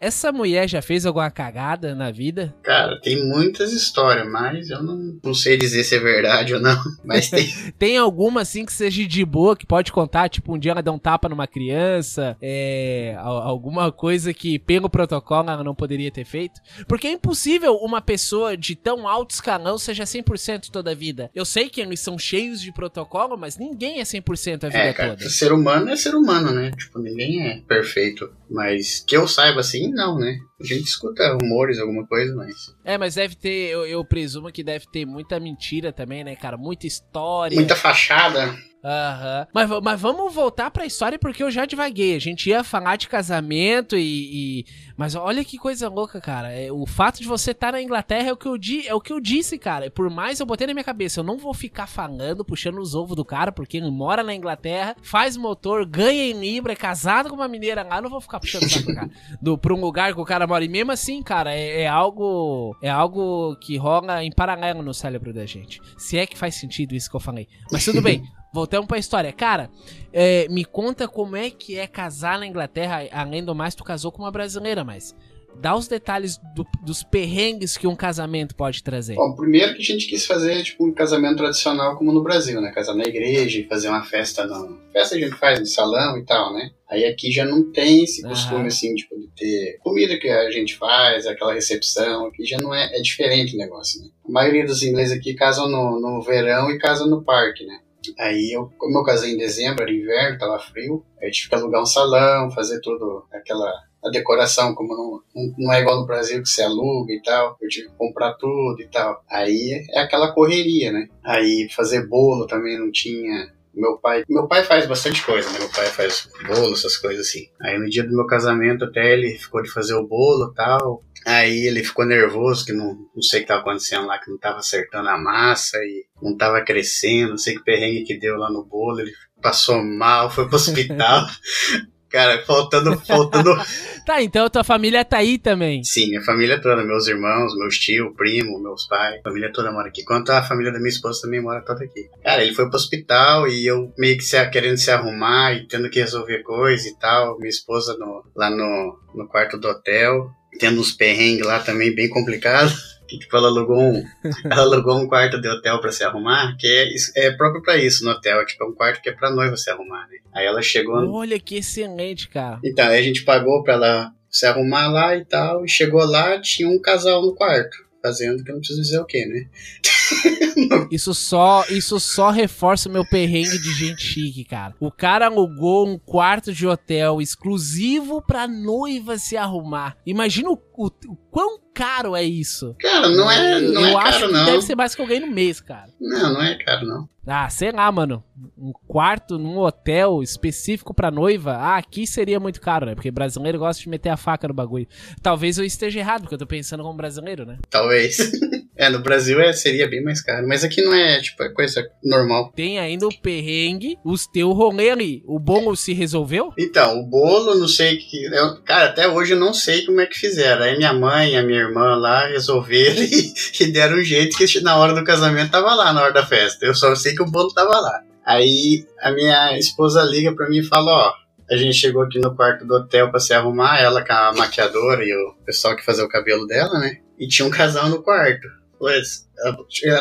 Essa 0.00 0.32
mulher 0.32 0.66
já 0.68 0.80
fez 0.80 1.04
alguma 1.04 1.30
cagada 1.30 1.94
na 1.94 2.10
vida? 2.10 2.54
Cara, 2.62 2.98
tem 3.02 3.22
muitas 3.28 3.72
histórias, 3.72 4.26
mas 4.30 4.70
eu 4.70 4.82
não, 4.82 5.18
não 5.22 5.34
sei 5.34 5.58
dizer 5.58 5.84
se 5.84 5.94
é 5.94 5.98
verdade 6.00 6.54
ou 6.54 6.60
não. 6.60 6.80
Mas 7.04 7.28
tem. 7.28 7.50
Tem 7.78 7.96
alguma 7.98 8.40
assim 8.42 8.64
que 8.64 8.72
seja 8.72 9.06
de 9.06 9.24
boa, 9.24 9.56
que 9.56 9.66
pode 9.66 9.90
contar? 9.92 10.28
Tipo, 10.28 10.54
um 10.54 10.58
dia 10.58 10.72
ela 10.72 10.82
deu 10.82 10.92
um 10.92 10.98
tapa 10.98 11.28
numa 11.28 11.46
criança? 11.46 12.36
É. 12.40 13.14
al- 13.18 13.42
Alguma 13.50 13.90
coisa 13.92 14.32
que, 14.32 14.58
pelo 14.58 14.88
protocolo, 14.88 15.50
ela 15.50 15.64
não 15.64 15.74
poderia 15.74 16.10
ter 16.10 16.24
feito? 16.24 16.60
Porque 16.86 17.06
é 17.08 17.12
impossível 17.12 17.74
uma 17.76 18.00
pessoa 18.00 18.56
de 18.56 18.74
tão 18.76 19.06
alto 19.08 19.32
escalão 19.32 19.76
seja 19.76 20.04
100% 20.04 20.70
toda 20.70 20.92
a 20.92 20.94
vida. 20.94 21.30
Eu 21.34 21.44
sei 21.44 21.68
que 21.68 21.80
eles 21.80 22.00
são 22.00 22.18
cheios 22.18 22.60
de 22.60 22.72
protocolo, 22.72 23.36
mas 23.36 23.58
ninguém 23.58 24.00
é 24.00 24.04
100% 24.04 24.64
a 24.64 24.68
vida 24.68 24.78
É, 24.78 24.92
cara, 24.92 25.16
toda. 25.16 25.28
ser 25.28 25.52
humano 25.52 25.90
é 25.90 25.96
ser 25.96 26.14
humano, 26.14 26.52
né? 26.52 26.70
Tipo, 26.76 26.98
ninguém 27.00 27.46
é 27.48 27.60
perfeito. 27.66 28.30
Mas 28.50 29.00
que 29.06 29.16
eu 29.16 29.26
saiba 29.28 29.60
assim, 29.60 29.89
não, 29.90 30.18
né? 30.18 30.38
A 30.60 30.64
gente 30.64 30.84
escuta 30.84 31.36
rumores, 31.40 31.78
alguma 31.78 32.06
coisa, 32.06 32.34
mas. 32.34 32.74
É, 32.84 32.96
mas 32.96 33.14
deve 33.14 33.34
ter, 33.34 33.70
eu, 33.70 33.86
eu 33.86 34.04
presumo 34.04 34.50
que 34.50 34.62
deve 34.62 34.86
ter 34.90 35.04
muita 35.04 35.38
mentira 35.38 35.92
também, 35.92 36.24
né, 36.24 36.36
cara? 36.36 36.56
Muita 36.56 36.86
história. 36.86 37.54
Muita 37.54 37.76
fachada. 37.76 38.54
Aham. 38.82 39.46
Mas, 39.52 39.68
mas 39.82 40.00
vamos 40.00 40.32
voltar 40.34 40.70
pra 40.70 40.86
história 40.86 41.18
porque 41.18 41.42
eu 41.42 41.50
já 41.50 41.66
divaguei. 41.66 42.16
A 42.16 42.18
gente 42.18 42.48
ia 42.48 42.64
falar 42.64 42.96
de 42.96 43.08
casamento 43.08 43.96
e. 43.96 44.60
e- 44.60 44.64
Mas 44.96 45.14
olha 45.14 45.44
que 45.44 45.58
coisa 45.58 45.88
louca, 45.88 46.20
cara. 46.20 46.50
É, 46.52 46.72
o 46.72 46.86
fato 46.86 47.20
de 47.20 47.28
você 47.28 47.50
estar 47.50 47.72
na 47.72 47.82
Inglaterra 47.82 48.28
é 48.30 48.32
o, 48.32 48.36
que 48.36 48.46
eu 48.46 48.56
di... 48.56 48.86
é 48.88 48.94
o 48.94 49.00
que 49.00 49.12
eu 49.12 49.20
disse, 49.20 49.58
cara. 49.58 49.86
E 49.86 49.90
Por 49.90 50.08
mais 50.08 50.40
eu 50.40 50.46
botei 50.46 50.66
na 50.66 50.72
minha 50.72 50.84
cabeça, 50.84 51.20
eu 51.20 51.24
não 51.24 51.36
vou 51.36 51.52
ficar 51.52 51.86
falando, 51.86 52.44
puxando 52.44 52.78
os 52.78 52.94
ovos 52.94 53.14
do 53.16 53.24
cara, 53.24 53.52
porque 53.52 53.76
ele 53.76 53.90
mora 53.90 54.22
na 54.22 54.34
Inglaterra, 54.34 54.96
faz 55.02 55.36
motor, 55.36 55.84
ganha 55.84 56.24
em 56.24 56.32
Libra, 56.40 56.72
é 56.72 56.76
casado 56.76 57.28
com 57.28 57.34
uma 57.36 57.48
mineira 57.48 57.82
lá, 57.82 57.96
eu 57.98 58.02
não 58.02 58.10
vou 58.10 58.20
ficar 58.20 58.40
puxando 58.40 58.62
o 58.64 58.94
cara. 58.94 59.10
Do, 59.42 59.58
pra 59.58 59.74
um 59.74 59.80
lugar 59.80 60.14
que 60.14 60.20
o 60.20 60.24
cara 60.24 60.46
mora. 60.46 60.64
E 60.64 60.68
mesmo 60.68 60.92
assim, 60.92 61.22
cara, 61.22 61.54
é, 61.54 61.82
é 61.82 61.86
algo. 61.88 62.76
É 62.82 62.88
algo 62.90 63.56
que 63.56 63.76
rola 63.76 64.24
em 64.24 64.30
paralelo 64.32 64.82
no 64.82 64.94
cérebro 64.94 65.32
da 65.34 65.44
gente. 65.44 65.80
Se 65.98 66.16
é 66.18 66.26
que 66.26 66.36
faz 66.36 66.54
sentido 66.54 66.94
isso 66.94 67.10
que 67.10 67.16
eu 67.16 67.20
falei. 67.20 67.46
Mas 67.70 67.84
tudo 67.84 68.00
bem. 68.00 68.22
Voltamos 68.52 68.86
pra 68.86 68.98
história. 68.98 69.32
Cara, 69.32 69.70
é, 70.12 70.46
me 70.48 70.64
conta 70.64 71.06
como 71.06 71.36
é 71.36 71.50
que 71.50 71.78
é 71.78 71.86
casar 71.86 72.38
na 72.38 72.46
Inglaterra. 72.46 73.06
Além 73.12 73.44
do 73.44 73.54
mais, 73.54 73.74
tu 73.74 73.84
casou 73.84 74.10
com 74.10 74.22
uma 74.22 74.30
brasileira, 74.30 74.84
mas. 74.84 75.14
Dá 75.60 75.74
os 75.76 75.88
detalhes 75.88 76.38
do- 76.54 76.64
dos 76.86 77.02
perrengues 77.02 77.76
que 77.76 77.86
um 77.86 77.96
casamento 77.96 78.54
pode 78.54 78.84
trazer. 78.84 79.16
Bom, 79.16 79.34
primeiro 79.34 79.74
que 79.74 79.82
a 79.82 79.84
gente 79.84 80.06
quis 80.06 80.24
fazer, 80.24 80.62
tipo, 80.62 80.86
um 80.86 80.94
casamento 80.94 81.38
tradicional 81.38 81.96
como 81.96 82.12
no 82.12 82.22
Brasil, 82.22 82.60
né? 82.60 82.70
Casar 82.70 82.94
na 82.94 83.02
igreja 83.02 83.58
e 83.58 83.66
fazer 83.66 83.88
uma 83.88 84.02
festa 84.04 84.46
no... 84.46 84.78
Festa 84.92 85.16
a 85.16 85.18
gente 85.18 85.34
faz 85.34 85.58
no 85.58 85.66
salão 85.66 86.16
e 86.16 86.24
tal, 86.24 86.54
né? 86.54 86.70
Aí 86.88 87.04
aqui 87.04 87.32
já 87.32 87.44
não 87.44 87.70
tem 87.72 88.04
esse 88.04 88.22
costume, 88.22 88.58
Aham. 88.60 88.66
assim, 88.68 88.94
tipo, 88.94 89.18
de 89.18 89.26
ter 89.36 89.78
comida 89.82 90.16
que 90.18 90.28
a 90.28 90.50
gente 90.52 90.76
faz, 90.76 91.26
aquela 91.26 91.52
recepção. 91.52 92.26
Aqui 92.26 92.44
já 92.46 92.56
não 92.58 92.72
é... 92.72 92.96
É 92.96 93.02
diferente 93.02 93.54
o 93.56 93.58
negócio, 93.58 94.00
né? 94.00 94.08
A 94.26 94.30
maioria 94.30 94.64
dos 94.64 94.82
ingleses 94.84 95.18
aqui 95.18 95.34
casam 95.34 95.68
no, 95.68 96.00
no 96.00 96.22
verão 96.22 96.70
e 96.70 96.78
casam 96.78 97.08
no 97.08 97.22
parque, 97.24 97.66
né? 97.66 97.76
Aí, 98.18 98.52
eu, 98.52 98.70
como 98.78 98.98
eu 98.98 99.04
casei 99.04 99.34
em 99.34 99.38
dezembro, 99.38 99.82
era 99.82 99.92
inverno, 99.92 100.38
tava 100.38 100.58
frio, 100.58 101.04
aí 101.20 101.28
eu 101.28 101.32
tive 101.32 101.48
que 101.48 101.54
alugar 101.54 101.82
um 101.82 101.86
salão, 101.86 102.50
fazer 102.50 102.80
tudo 102.80 103.24
aquela 103.32 103.70
a 104.02 104.08
decoração, 104.10 104.74
como 104.74 105.22
não, 105.34 105.52
não 105.58 105.72
é 105.72 105.80
igual 105.80 106.00
no 106.00 106.06
Brasil 106.06 106.42
que 106.42 106.48
você 106.48 106.62
aluga 106.62 107.12
e 107.12 107.20
tal, 107.22 107.56
eu 107.60 107.68
tive 107.68 107.88
que 107.88 107.94
comprar 107.96 108.32
tudo 108.34 108.80
e 108.80 108.88
tal. 108.88 109.22
Aí 109.28 109.86
é 109.92 110.00
aquela 110.00 110.32
correria, 110.32 110.90
né? 110.90 111.08
Aí 111.22 111.68
fazer 111.70 112.06
bolo 112.06 112.46
também 112.46 112.78
não 112.78 112.90
tinha 112.90 113.52
meu 113.72 113.98
pai, 113.98 114.24
meu 114.28 114.48
pai 114.48 114.64
faz 114.64 114.86
bastante 114.86 115.24
coisa, 115.24 115.48
né? 115.50 115.58
Meu 115.60 115.68
pai 115.68 115.86
faz 115.86 116.28
bolo, 116.46 116.72
essas 116.72 116.96
coisas 116.96 117.26
assim. 117.26 117.48
Aí 117.60 117.78
no 117.78 117.88
dia 117.88 118.02
do 118.02 118.14
meu 118.14 118.26
casamento 118.26 118.84
até 118.84 119.12
ele 119.12 119.38
ficou 119.38 119.62
de 119.62 119.70
fazer 119.70 119.94
o 119.94 120.06
bolo, 120.06 120.52
tal. 120.54 121.04
Aí 121.26 121.66
ele 121.66 121.84
ficou 121.84 122.06
nervoso 122.06 122.64
que 122.64 122.72
não, 122.72 122.94
não 123.14 123.22
sei 123.22 123.40
o 123.40 123.42
que 123.42 123.44
estava 123.44 123.60
acontecendo 123.60 124.06
lá, 124.06 124.18
que 124.18 124.28
não 124.28 124.36
estava 124.36 124.58
acertando 124.58 125.08
a 125.08 125.18
massa 125.18 125.78
e 125.78 126.06
não 126.22 126.32
estava 126.32 126.62
crescendo, 126.62 127.30
não 127.30 127.38
sei 127.38 127.54
que 127.54 127.64
perrengue 127.64 128.04
que 128.04 128.18
deu 128.18 128.36
lá 128.36 128.50
no 128.50 128.64
bolo, 128.64 129.00
ele 129.00 129.12
passou 129.42 129.82
mal, 129.82 130.30
foi 130.30 130.46
pro 130.46 130.56
hospital. 130.56 131.26
Cara, 132.10 132.44
faltando, 132.44 132.98
faltando. 133.06 133.54
tá, 134.04 134.20
então 134.20 134.50
tua 134.50 134.64
família 134.64 135.04
tá 135.04 135.18
aí 135.18 135.38
também. 135.38 135.84
Sim, 135.84 136.08
minha 136.08 136.22
família 136.22 136.60
toda, 136.60 136.82
meus 136.82 137.06
irmãos, 137.06 137.56
meus 137.56 137.78
tios, 137.78 138.12
primo, 138.16 138.60
meus 138.60 138.84
pais, 138.88 139.20
a 139.20 139.22
família 139.22 139.52
toda 139.52 139.70
mora 139.70 139.88
aqui. 139.88 140.02
Quanto 140.04 140.30
a 140.32 140.42
família 140.42 140.72
da 140.72 140.78
minha 140.80 140.88
esposa 140.88 141.22
também 141.22 141.40
mora 141.40 141.64
toda 141.64 141.84
aqui. 141.84 142.08
Cara, 142.24 142.42
ele 142.42 142.52
foi 142.52 142.66
pro 142.66 142.74
hospital 142.74 143.46
e 143.46 143.64
eu 143.64 143.94
meio 143.96 144.16
que 144.16 144.24
se, 144.24 144.44
querendo 144.50 144.76
se 144.76 144.90
arrumar 144.90 145.52
e 145.52 145.68
tendo 145.68 145.88
que 145.88 146.00
resolver 146.00 146.42
coisa 146.42 146.88
e 146.88 146.98
tal. 146.98 147.38
Minha 147.38 147.48
esposa 147.48 147.96
no, 147.96 148.24
lá 148.34 148.50
no, 148.50 148.98
no 149.14 149.28
quarto 149.28 149.56
do 149.56 149.68
hotel, 149.68 150.32
tendo 150.60 150.80
uns 150.80 150.92
perrengues 150.92 151.44
lá 151.46 151.58
também 151.58 151.94
bem 151.94 152.08
complicados 152.08 152.90
que 153.10 153.18
tipo, 153.18 153.36
ela 153.36 153.48
alugou 153.48 153.80
um, 153.80 154.04
ela 154.48 154.62
alugou 154.62 154.96
um 154.96 155.08
quarto 155.08 155.40
de 155.40 155.48
hotel 155.48 155.80
para 155.80 155.90
se 155.90 156.04
arrumar, 156.04 156.56
que 156.56 156.66
é, 156.66 157.26
é 157.26 157.30
próprio 157.32 157.60
para 157.62 157.76
isso 157.76 158.04
no 158.04 158.12
hotel, 158.12 158.44
tipo, 158.46 158.62
é 158.62 158.66
um 158.68 158.74
quarto 158.74 159.02
que 159.02 159.08
é 159.08 159.12
pra 159.12 159.30
noiva 159.30 159.56
se 159.56 159.68
arrumar, 159.68 160.06
né? 160.08 160.18
Aí 160.32 160.46
ela 160.46 160.62
chegou. 160.62 160.96
Olha 161.12 161.40
que 161.40 161.56
excelente, 161.56 162.28
cara. 162.28 162.60
Então, 162.64 162.86
aí 162.86 163.00
a 163.00 163.02
gente 163.02 163.24
pagou 163.24 163.64
pra 163.64 163.74
ela 163.74 164.12
se 164.30 164.46
arrumar 164.46 164.86
lá 164.88 165.16
e 165.16 165.24
tal, 165.24 165.64
e 165.64 165.68
chegou 165.68 166.04
lá, 166.04 166.40
tinha 166.40 166.68
um 166.68 166.80
casal 166.80 167.20
no 167.20 167.34
quarto, 167.34 167.76
fazendo 168.00 168.44
que 168.44 168.50
eu 168.50 168.54
não 168.54 168.60
preciso 168.60 168.80
dizer 168.80 169.00
o 169.00 169.04
que, 169.04 169.26
né? 169.26 169.46
isso 170.90 171.14
só 171.14 171.64
isso 171.68 171.98
só 172.00 172.30
reforça 172.30 172.88
meu 172.88 173.04
perrengue 173.04 173.58
de 173.58 173.72
gente 173.74 174.02
chique, 174.02 174.44
cara. 174.44 174.74
O 174.80 174.90
cara 174.90 175.26
alugou 175.26 175.86
um 175.86 175.98
quarto 175.98 176.52
de 176.52 176.66
hotel 176.66 177.20
exclusivo 177.20 178.22
pra 178.22 178.46
noiva 178.46 179.18
se 179.18 179.36
arrumar. 179.36 179.96
Imagina 180.04 180.50
o, 180.50 180.60
o, 180.80 180.86
o 180.86 181.16
quão 181.30 181.60
caro 181.74 182.16
é 182.16 182.22
isso. 182.24 182.74
Cara, 182.80 183.08
não 183.10 183.30
é, 183.30 183.60
não 183.60 183.82
eu, 183.82 183.98
é 183.98 184.02
acho 184.02 184.20
caro, 184.20 184.26
que 184.28 184.32
não. 184.32 184.44
deve 184.46 184.62
ser 184.62 184.74
mais 184.74 184.94
que 184.94 185.02
eu 185.02 185.06
ganhei 185.06 185.20
no 185.26 185.32
mês, 185.32 185.60
cara. 185.60 185.90
Não, 186.00 186.34
não 186.34 186.42
é 186.42 186.56
caro, 186.56 186.86
não. 186.86 187.08
Ah, 187.26 187.48
sei 187.50 187.70
lá, 187.70 187.90
mano. 187.92 188.24
Um 188.56 188.72
quarto 188.88 189.38
num 189.38 189.58
hotel 189.58 190.22
específico 190.22 190.94
pra 190.94 191.10
noiva. 191.10 191.52
Ah, 191.52 191.76
aqui 191.76 192.06
seria 192.06 192.40
muito 192.40 192.60
caro, 192.60 192.86
né? 192.86 192.94
Porque 192.94 193.10
brasileiro 193.10 193.58
gosta 193.58 193.82
de 193.82 193.88
meter 193.88 194.08
a 194.08 194.16
faca 194.16 194.48
no 194.48 194.54
bagulho. 194.54 194.88
Talvez 195.22 195.58
eu 195.58 195.64
esteja 195.64 196.00
errado, 196.00 196.22
porque 196.22 196.34
eu 196.34 196.38
tô 196.38 196.46
pensando 196.46 196.82
como 196.82 196.96
brasileiro, 196.96 197.44
né? 197.44 197.58
Talvez. 197.68 198.32
é, 198.74 198.88
no 198.88 199.00
Brasil 199.00 199.38
é, 199.40 199.52
seria 199.52 199.86
bem 199.86 200.02
mais 200.02 200.22
caro. 200.22 200.48
Mas 200.48 200.64
aqui 200.64 200.82
não 200.82 200.94
é, 200.94 201.20
tipo, 201.20 201.42
é 201.42 201.50
coisa 201.50 201.86
normal. 202.02 202.50
Tem 202.56 202.78
ainda 202.78 203.06
o 203.06 203.20
perrengue, 203.20 203.98
os 204.04 204.26
teu 204.26 204.50
rolê 204.52 204.90
ali. 204.90 205.22
O 205.26 205.38
bolo 205.38 205.76
se 205.76 205.92
resolveu? 205.92 206.52
Então, 206.58 206.98
o 206.98 207.06
bolo, 207.06 207.54
não 207.54 207.68
sei 207.68 207.98
que. 207.98 208.24
Eu, 208.24 208.62
cara, 208.62 208.86
até 208.86 209.06
hoje 209.06 209.34
eu 209.34 209.38
não 209.38 209.52
sei 209.52 209.84
como 209.84 210.00
é 210.00 210.06
que 210.06 210.18
fizeram. 210.18 210.64
Aí 210.70 210.76
minha 210.76 210.92
mãe 210.92 211.32
e 211.32 211.36
a 211.36 211.42
minha 211.42 211.60
irmã 211.60 211.96
lá 211.96 212.26
resolveram 212.28 213.02
e, 213.02 213.32
e 213.60 213.72
deram 213.72 213.96
um 213.96 214.04
jeito 214.04 214.36
que 214.36 214.60
na 214.60 214.76
hora 214.76 214.94
do 214.94 215.04
casamento 215.04 215.50
tava 215.50 215.74
lá, 215.74 215.92
na 215.92 216.02
hora 216.02 216.12
da 216.12 216.24
festa. 216.24 216.64
Eu 216.64 216.74
só 216.74 216.94
sei 216.94 217.14
que 217.14 217.22
o 217.22 217.30
bolo 217.30 217.52
tava 217.52 217.78
lá. 217.80 218.02
Aí 218.24 218.86
a 219.00 219.10
minha 219.10 219.58
esposa 219.58 220.02
liga 220.02 220.32
pra 220.34 220.48
mim 220.48 220.58
e 220.58 220.66
fala: 220.66 220.92
Ó, 220.92 221.12
a 221.50 221.56
gente 221.56 221.74
chegou 221.74 222.02
aqui 222.02 222.20
no 222.20 222.36
quarto 222.36 222.64
do 222.64 222.74
hotel 222.74 223.10
para 223.10 223.18
se 223.18 223.34
arrumar, 223.34 223.80
ela 223.80 224.04
com 224.04 224.12
a 224.12 224.32
maquiadora 224.32 225.04
e 225.04 225.12
o 225.12 225.34
pessoal 225.44 225.74
que 225.74 225.84
fazia 225.84 226.04
o 226.04 226.08
cabelo 226.08 226.46
dela, 226.46 226.78
né? 226.78 226.98
E 227.18 227.26
tinha 227.26 227.46
um 227.46 227.50
casal 227.50 227.88
no 227.88 228.02
quarto. 228.02 228.46
Pois, 228.78 229.28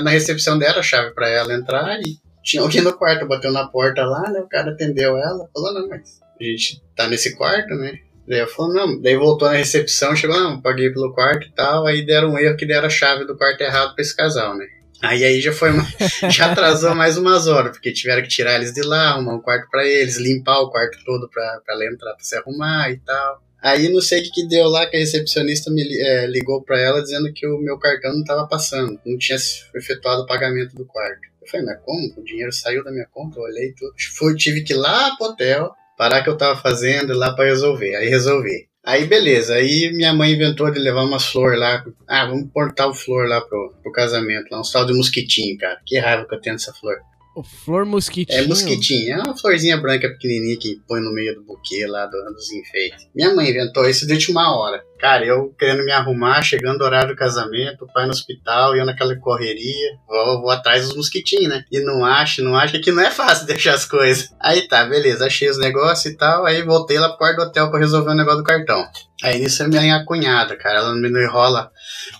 na 0.03 0.11
recepção 0.11 0.57
deram 0.57 0.79
a 0.79 0.83
chave 0.83 1.11
para 1.11 1.27
ela 1.27 1.53
entrar 1.53 1.99
e 1.99 2.17
tinha 2.43 2.61
alguém 2.61 2.81
no 2.81 2.93
quarto, 2.93 3.27
bateu 3.27 3.51
na 3.51 3.67
porta 3.67 4.05
lá, 4.05 4.29
né? 4.29 4.39
O 4.39 4.47
cara 4.47 4.71
atendeu 4.71 5.17
ela, 5.17 5.49
falou: 5.51 5.73
Não, 5.73 5.89
mas 5.89 6.19
a 6.39 6.43
gente 6.43 6.81
tá 6.95 7.07
nesse 7.07 7.35
quarto, 7.35 7.73
né? 7.73 7.99
Daí 8.29 8.41
eu 8.41 8.47
falou, 8.47 8.71
não, 8.71 9.01
daí 9.01 9.15
voltou 9.15 9.49
na 9.49 9.55
recepção, 9.55 10.15
chegou, 10.15 10.39
não, 10.39 10.61
paguei 10.61 10.91
pelo 10.91 11.11
quarto 11.15 11.47
e 11.47 11.51
tal, 11.51 11.87
aí 11.87 12.05
deram 12.05 12.33
um 12.33 12.37
erro 12.37 12.55
que 12.55 12.65
deram 12.65 12.85
a 12.85 12.89
chave 12.89 13.25
do 13.25 13.35
quarto 13.35 13.59
errado 13.61 13.95
pra 13.95 14.03
esse 14.03 14.15
casal, 14.15 14.55
né? 14.55 14.67
Aí 15.01 15.23
aí 15.23 15.41
já 15.41 15.51
foi, 15.51 15.71
já 16.29 16.51
atrasou 16.51 16.93
mais 16.93 17.17
umas 17.17 17.47
horas, 17.47 17.71
porque 17.71 17.91
tiveram 17.91 18.21
que 18.21 18.27
tirar 18.27 18.53
eles 18.53 18.71
de 18.71 18.83
lá, 18.83 19.09
arrumar 19.09 19.33
um 19.33 19.41
quarto 19.41 19.67
para 19.71 19.83
eles, 19.83 20.17
limpar 20.17 20.59
o 20.59 20.69
quarto 20.69 20.99
todo 21.03 21.27
pra, 21.27 21.59
pra 21.65 21.73
ela 21.73 21.87
entrar 21.87 22.13
pra 22.13 22.23
se 22.23 22.35
arrumar 22.35 22.91
e 22.91 22.97
tal. 22.99 23.41
Aí 23.63 23.89
não 23.89 23.99
sei 23.99 24.19
o 24.19 24.23
que, 24.23 24.29
que 24.29 24.47
deu 24.47 24.67
lá, 24.67 24.85
que 24.85 24.95
a 24.95 24.99
recepcionista 24.99 25.71
me 25.71 25.81
é, 25.81 26.27
ligou 26.27 26.61
pra 26.61 26.79
ela 26.79 27.01
dizendo 27.01 27.33
que 27.33 27.47
o 27.47 27.57
meu 27.57 27.79
cartão 27.79 28.13
não 28.13 28.23
tava 28.23 28.47
passando, 28.47 28.99
não 29.03 29.17
tinha 29.17 29.39
efetuado 29.75 30.21
o 30.21 30.27
pagamento 30.27 30.75
do 30.75 30.85
quarto. 30.85 31.21
Eu 31.41 31.47
falei, 31.47 31.65
mas 31.65 31.79
como? 31.83 32.13
O 32.15 32.23
dinheiro 32.23 32.53
saiu 32.53 32.83
da 32.83 32.91
minha 32.91 33.07
conta, 33.11 33.39
eu 33.39 33.43
olhei 33.43 33.73
tudo. 33.73 33.91
Fui, 34.15 34.35
tive 34.35 34.61
que 34.61 34.73
ir 34.73 34.77
lá 34.77 35.15
pro 35.17 35.27
hotel, 35.29 35.73
parar 35.99 36.23
que 36.23 36.29
eu 36.29 36.37
tava 36.37 36.57
fazendo 36.57 37.13
lá 37.13 37.33
para 37.33 37.43
resolver. 37.43 37.93
Aí 37.97 38.07
resolvi. 38.07 38.69
Aí 38.85 39.05
beleza, 39.05 39.55
aí 39.55 39.91
minha 39.93 40.13
mãe 40.13 40.31
inventou 40.31 40.71
de 40.71 40.79
levar 40.79 41.03
umas 41.03 41.25
flores 41.25 41.59
lá. 41.59 41.83
Ah, 42.07 42.25
vamos 42.25 42.49
portar 42.53 42.87
o 42.87 42.93
flor 42.93 43.27
lá 43.27 43.41
pro, 43.41 43.73
pro 43.83 43.91
casamento, 43.91 44.47
lá, 44.49 44.61
um 44.61 44.63
tal 44.63 44.85
de 44.85 44.93
mosquitinho, 44.93 45.57
cara. 45.57 45.77
Que 45.85 45.99
raiva 45.99 46.25
que 46.25 46.33
eu 46.33 46.39
tenho 46.39 46.55
dessa 46.55 46.73
flor. 46.73 46.95
O 47.35 47.43
flor 47.43 47.85
mosquitinho? 47.85 48.39
É 48.39 48.47
mosquitinho, 48.47 49.13
é 49.13 49.21
uma 49.21 49.37
florzinha 49.37 49.77
branca 49.77 50.09
pequenininha 50.09 50.57
que 50.57 50.81
põe 50.87 50.99
no 50.99 51.13
meio 51.13 51.35
do 51.35 51.43
buquê 51.43 51.85
lá 51.87 52.05
do, 52.05 52.17
dos 52.33 52.51
enfeites. 52.51 53.07
Minha 53.15 53.33
mãe 53.33 53.49
inventou 53.49 53.87
isso 53.87 54.05
de 54.07 54.13
última 54.13 54.57
hora. 54.57 54.83
Cara, 54.99 55.25
eu 55.25 55.53
querendo 55.57 55.85
me 55.85 55.91
arrumar, 55.91 56.41
chegando 56.41 56.81
o 56.81 56.83
horário 56.83 57.09
do 57.09 57.15
casamento, 57.15 57.85
o 57.85 57.93
pai 57.93 58.05
no 58.05 58.11
hospital, 58.11 58.75
eu 58.75 58.85
naquela 58.85 59.15
correria, 59.15 59.91
vou, 60.05 60.41
vou 60.41 60.49
atrás 60.49 60.87
dos 60.87 60.97
mosquitinhos, 60.97 61.47
né? 61.47 61.63
E 61.71 61.79
não 61.79 62.03
acho, 62.03 62.43
não 62.43 62.57
acho, 62.57 62.81
que 62.81 62.91
não 62.91 63.01
é 63.01 63.09
fácil 63.11 63.45
deixar 63.47 63.75
as 63.75 63.85
coisas. 63.85 64.29
Aí 64.41 64.67
tá, 64.67 64.83
beleza, 64.85 65.25
achei 65.25 65.49
os 65.49 65.57
negócios 65.57 66.11
e 66.11 66.17
tal, 66.17 66.45
aí 66.45 66.61
voltei 66.63 66.99
lá 66.99 67.07
pro 67.09 67.19
quarto 67.19 67.37
do 67.37 67.43
hotel 67.43 67.69
pra 67.69 67.79
resolver 67.79 68.11
o 68.11 68.15
negócio 68.15 68.39
do 68.39 68.43
cartão. 68.43 68.85
Aí 69.23 69.39
nisso 69.39 69.63
a 69.63 69.67
minha 69.67 70.03
cunhada, 70.03 70.57
cara, 70.57 70.79
ela 70.79 70.95
me 70.95 71.07
enrola. 71.07 71.71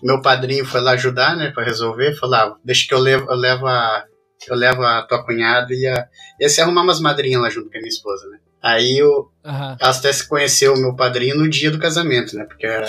Meu 0.01 0.21
padrinho 0.21 0.65
foi 0.65 0.79
lá 0.79 0.91
ajudar, 0.91 1.35
né, 1.35 1.51
pra 1.51 1.63
resolver, 1.63 2.15
falou, 2.15 2.35
ah, 2.35 2.55
deixa 2.63 2.87
que 2.87 2.93
eu 2.93 2.99
levo, 2.99 3.29
eu 3.29 3.35
levo 3.35 3.67
a 3.67 4.05
eu 4.47 4.55
levo 4.55 4.83
a 4.83 5.01
tua 5.03 5.23
cunhada 5.23 5.73
e 5.73 5.81
ia, 5.81 6.07
ia 6.39 6.49
se 6.49 6.61
arrumar 6.61 6.83
umas 6.83 6.99
madrinhas 6.99 7.41
lá 7.41 7.49
junto 7.49 7.69
com 7.69 7.77
a 7.77 7.81
minha 7.81 7.89
esposa, 7.89 8.27
né? 8.27 8.39
Aí 8.61 8.97
eu, 8.97 9.31
uhum. 9.45 9.77
ela 9.79 9.91
até 9.91 10.11
se 10.11 10.27
conheceu 10.27 10.73
o 10.73 10.77
meu 10.77 10.95
padrinho 10.95 11.37
no 11.37 11.49
dia 11.49 11.71
do 11.71 11.79
casamento, 11.79 12.35
né? 12.35 12.43
Porque 12.45 12.65
era, 12.65 12.87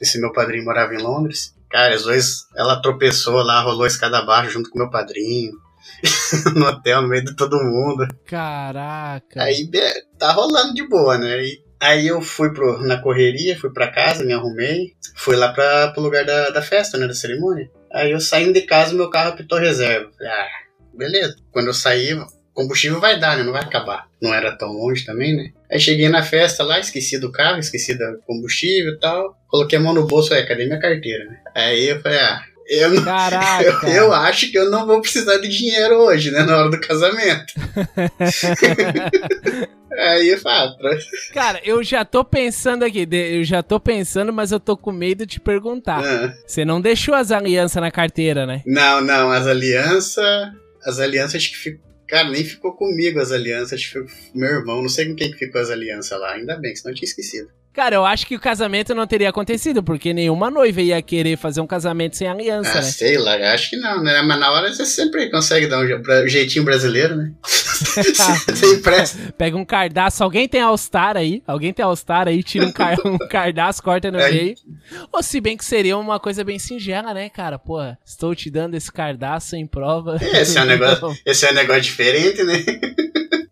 esse 0.00 0.20
meu 0.20 0.32
padrinho 0.32 0.64
morava 0.64 0.94
em 0.94 1.02
Londres. 1.02 1.54
Cara, 1.70 1.94
as 1.94 2.02
dois, 2.02 2.46
ela 2.56 2.80
tropeçou 2.80 3.42
lá, 3.42 3.60
rolou 3.60 3.84
a 3.84 3.86
escada 3.86 4.18
abaixo 4.18 4.50
junto 4.50 4.70
com 4.70 4.78
meu 4.78 4.90
padrinho. 4.90 5.52
no 6.54 6.66
hotel, 6.66 7.02
no 7.02 7.08
meio 7.08 7.24
de 7.24 7.36
todo 7.36 7.62
mundo. 7.62 8.06
Caraca. 8.26 9.42
Aí 9.42 9.68
tá 10.18 10.32
rolando 10.32 10.74
de 10.74 10.86
boa, 10.88 11.18
né? 11.18 11.42
E, 11.42 11.62
aí 11.78 12.08
eu 12.08 12.20
fui 12.20 12.52
pro, 12.52 12.82
na 12.82 13.00
correria, 13.00 13.58
fui 13.58 13.70
pra 13.70 13.90
casa, 13.90 14.24
me 14.24 14.32
arrumei. 14.32 14.94
Fui 15.16 15.36
lá 15.36 15.52
pra, 15.52 15.88
pro 15.88 16.02
lugar 16.02 16.24
da, 16.24 16.50
da 16.50 16.62
festa, 16.62 16.96
né? 16.96 17.06
Da 17.06 17.14
cerimônia. 17.14 17.70
Aí 17.92 18.10
eu 18.10 18.20
saindo 18.20 18.52
de 18.52 18.62
casa, 18.62 18.94
meu 18.94 19.10
carro 19.10 19.30
apitou 19.30 19.58
reserva. 19.58 20.10
Falei, 20.16 20.32
ah, 20.32 20.48
beleza. 20.94 21.36
Quando 21.52 21.68
eu 21.68 21.74
saí, 21.74 22.16
combustível 22.52 23.00
vai 23.00 23.18
dar, 23.18 23.36
né? 23.36 23.42
Não 23.42 23.52
vai 23.52 23.62
acabar. 23.62 24.06
Não 24.20 24.34
era 24.34 24.56
tão 24.56 24.72
longe 24.72 25.04
também, 25.04 25.36
né? 25.36 25.50
Aí 25.70 25.78
cheguei 25.78 26.08
na 26.08 26.22
festa 26.22 26.62
lá, 26.62 26.78
esqueci 26.78 27.18
do 27.18 27.32
carro, 27.32 27.58
esqueci 27.58 27.94
do 27.94 28.18
combustível 28.26 28.94
e 28.94 28.98
tal. 28.98 29.36
Coloquei 29.48 29.78
a 29.78 29.82
mão 29.82 29.94
no 29.94 30.06
bolso, 30.06 30.34
é, 30.34 30.44
cadê 30.44 30.66
minha 30.66 30.80
carteira? 30.80 31.24
Né? 31.24 31.36
Aí 31.54 31.88
eu 31.88 32.00
falei, 32.00 32.18
ah, 32.18 32.42
eu, 32.68 32.90
não, 32.90 33.02
eu, 33.62 33.80
eu, 33.90 34.12
acho 34.12 34.50
que 34.50 34.58
eu 34.58 34.70
não 34.70 34.86
vou 34.86 35.00
precisar 35.00 35.38
de 35.38 35.48
dinheiro 35.48 35.96
hoje, 35.96 36.30
né? 36.30 36.42
Na 36.42 36.56
hora 36.56 36.70
do 36.70 36.80
casamento. 36.80 37.54
Aí 39.92 40.28
eu 40.28 40.38
falo. 40.38 40.76
Cara, 41.34 41.60
eu 41.64 41.82
já 41.82 42.04
tô 42.04 42.24
pensando 42.24 42.84
aqui, 42.84 43.08
eu 43.10 43.42
já 43.42 43.60
tô 43.60 43.80
pensando, 43.80 44.32
mas 44.32 44.52
eu 44.52 44.60
tô 44.60 44.76
com 44.76 44.92
medo 44.92 45.26
de 45.26 45.34
te 45.34 45.40
perguntar. 45.40 46.00
Ah. 46.02 46.32
Você 46.46 46.64
não 46.64 46.80
deixou 46.80 47.12
as 47.12 47.32
alianças 47.32 47.82
na 47.82 47.90
carteira, 47.90 48.46
né? 48.46 48.62
Não, 48.64 49.00
não, 49.00 49.32
as 49.32 49.48
alianças. 49.48 50.52
As 50.84 50.98
alianças 50.98 51.46
que 51.46 51.56
ficou. 51.56 51.90
Cara, 52.08 52.28
nem 52.28 52.44
ficou 52.44 52.72
comigo 52.74 53.20
as 53.20 53.30
alianças, 53.30 53.84
foi 53.84 54.04
meu 54.34 54.48
irmão, 54.48 54.82
não 54.82 54.88
sei 54.88 55.06
com 55.06 55.14
quem 55.14 55.30
que 55.30 55.38
ficou 55.38 55.60
as 55.60 55.70
alianças 55.70 56.18
lá. 56.18 56.32
Ainda 56.32 56.56
bem, 56.56 56.74
senão 56.74 56.90
eu 56.90 56.96
tinha 56.96 57.08
esquecido. 57.08 57.48
Cara, 57.72 57.94
eu 57.94 58.04
acho 58.04 58.26
que 58.26 58.34
o 58.34 58.40
casamento 58.40 58.94
não 58.94 59.06
teria 59.06 59.28
acontecido, 59.28 59.80
porque 59.80 60.12
nenhuma 60.12 60.50
noiva 60.50 60.80
ia 60.80 61.00
querer 61.00 61.36
fazer 61.36 61.60
um 61.60 61.66
casamento 61.66 62.16
sem 62.16 62.26
aliança, 62.26 62.72
ah, 62.72 62.74
né? 62.76 62.82
Sei 62.82 63.16
lá, 63.16 63.36
acho 63.54 63.70
que 63.70 63.76
não, 63.76 64.02
né? 64.02 64.20
Mas 64.22 64.40
na 64.40 64.50
hora 64.50 64.72
você 64.72 64.84
sempre 64.84 65.30
consegue 65.30 65.68
dar 65.68 65.78
um 65.78 66.28
jeitinho 66.28 66.64
brasileiro, 66.64 67.16
né? 67.16 67.32
você 67.40 68.74
empresta. 68.74 69.32
Pega 69.38 69.56
um 69.56 69.64
cardaço, 69.64 70.24
alguém 70.24 70.48
tem 70.48 70.60
All-Star 70.60 71.16
aí? 71.16 71.42
Alguém 71.46 71.72
tem 71.72 71.84
All-Star 71.84 72.26
aí, 72.26 72.42
tira 72.42 72.66
um, 72.66 72.72
car 72.72 72.96
um 73.06 73.18
cardaço, 73.18 73.82
corta 73.82 74.10
no 74.10 74.18
é. 74.18 74.30
meio. 74.30 74.54
Ou 75.12 75.22
se 75.22 75.40
bem 75.40 75.56
que 75.56 75.64
seria 75.64 75.96
uma 75.96 76.18
coisa 76.18 76.42
bem 76.42 76.58
singela, 76.58 77.14
né, 77.14 77.28
cara? 77.28 77.56
Pô, 77.56 77.78
estou 78.04 78.34
te 78.34 78.50
dando 78.50 78.74
esse 78.74 78.90
cardaço 78.90 79.54
em 79.54 79.66
prova. 79.66 80.18
esse 80.20 80.58
é 80.58 80.62
um 80.62 80.66
negócio, 80.66 81.16
esse 81.24 81.46
é 81.46 81.52
um 81.52 81.54
negócio 81.54 81.82
diferente, 81.82 82.42
né? 82.42 82.64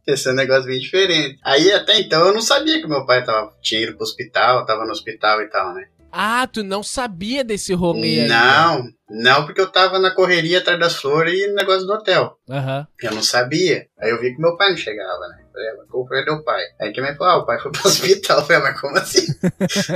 Esse 0.09 0.29
é 0.29 0.33
um 0.33 0.35
negócio 0.35 0.65
bem 0.65 0.81
diferente. 0.81 1.39
Aí 1.45 1.71
até 1.71 2.01
então 2.01 2.27
eu 2.27 2.33
não 2.33 2.41
sabia 2.41 2.81
que 2.81 2.89
meu 2.89 3.05
pai 3.05 3.23
tava, 3.23 3.53
tinha 3.61 3.83
ido 3.83 3.95
pro 3.95 4.05
hospital, 4.05 4.65
tava 4.65 4.87
no 4.87 4.91
hospital 4.91 5.43
e 5.43 5.51
tal, 5.51 5.75
né? 5.75 5.85
Ah, 6.11 6.49
tu 6.51 6.65
não 6.65 6.83
sabia 6.83 7.45
desse 7.45 7.75
rolê 7.75 8.21
aí. 8.23 8.29
Não, 8.29 8.83
não, 9.11 9.45
porque 9.45 9.61
eu 9.61 9.67
tava 9.71 9.99
na 9.99 10.11
correria 10.11 10.59
atrás 10.59 10.81
das 10.81 10.97
flores 10.97 11.39
e 11.39 11.47
no 11.49 11.55
negócio 11.55 11.87
do 11.87 11.93
hotel. 11.93 12.39
Aham. 12.49 12.87
Eu 13.03 13.13
não 13.13 13.23
sabia. 13.23 13.87
Aí 14.01 14.11
eu 14.11 14.19
vi 14.19 14.35
que 14.35 14.41
meu 14.41 14.57
pai 14.57 14.71
não 14.71 14.77
chegava, 14.79 15.29
né? 15.29 15.45
Falei, 15.53 15.69
mas 15.77 15.91
qual 15.91 16.09
foi 16.09 16.23
o 16.23 16.43
pai? 16.43 16.63
Aí 16.81 16.93
quem 16.93 17.03
me 17.03 17.15
falou, 17.15 17.35
ah, 17.35 17.37
o 17.43 17.47
pai 17.47 17.61
foi 17.61 17.71
pro 17.71 17.85
hospital. 17.89 18.39
Eu 18.39 18.47
falei, 18.47 18.63
mas 18.63 18.81
como 18.81 18.97
assim? 18.97 19.27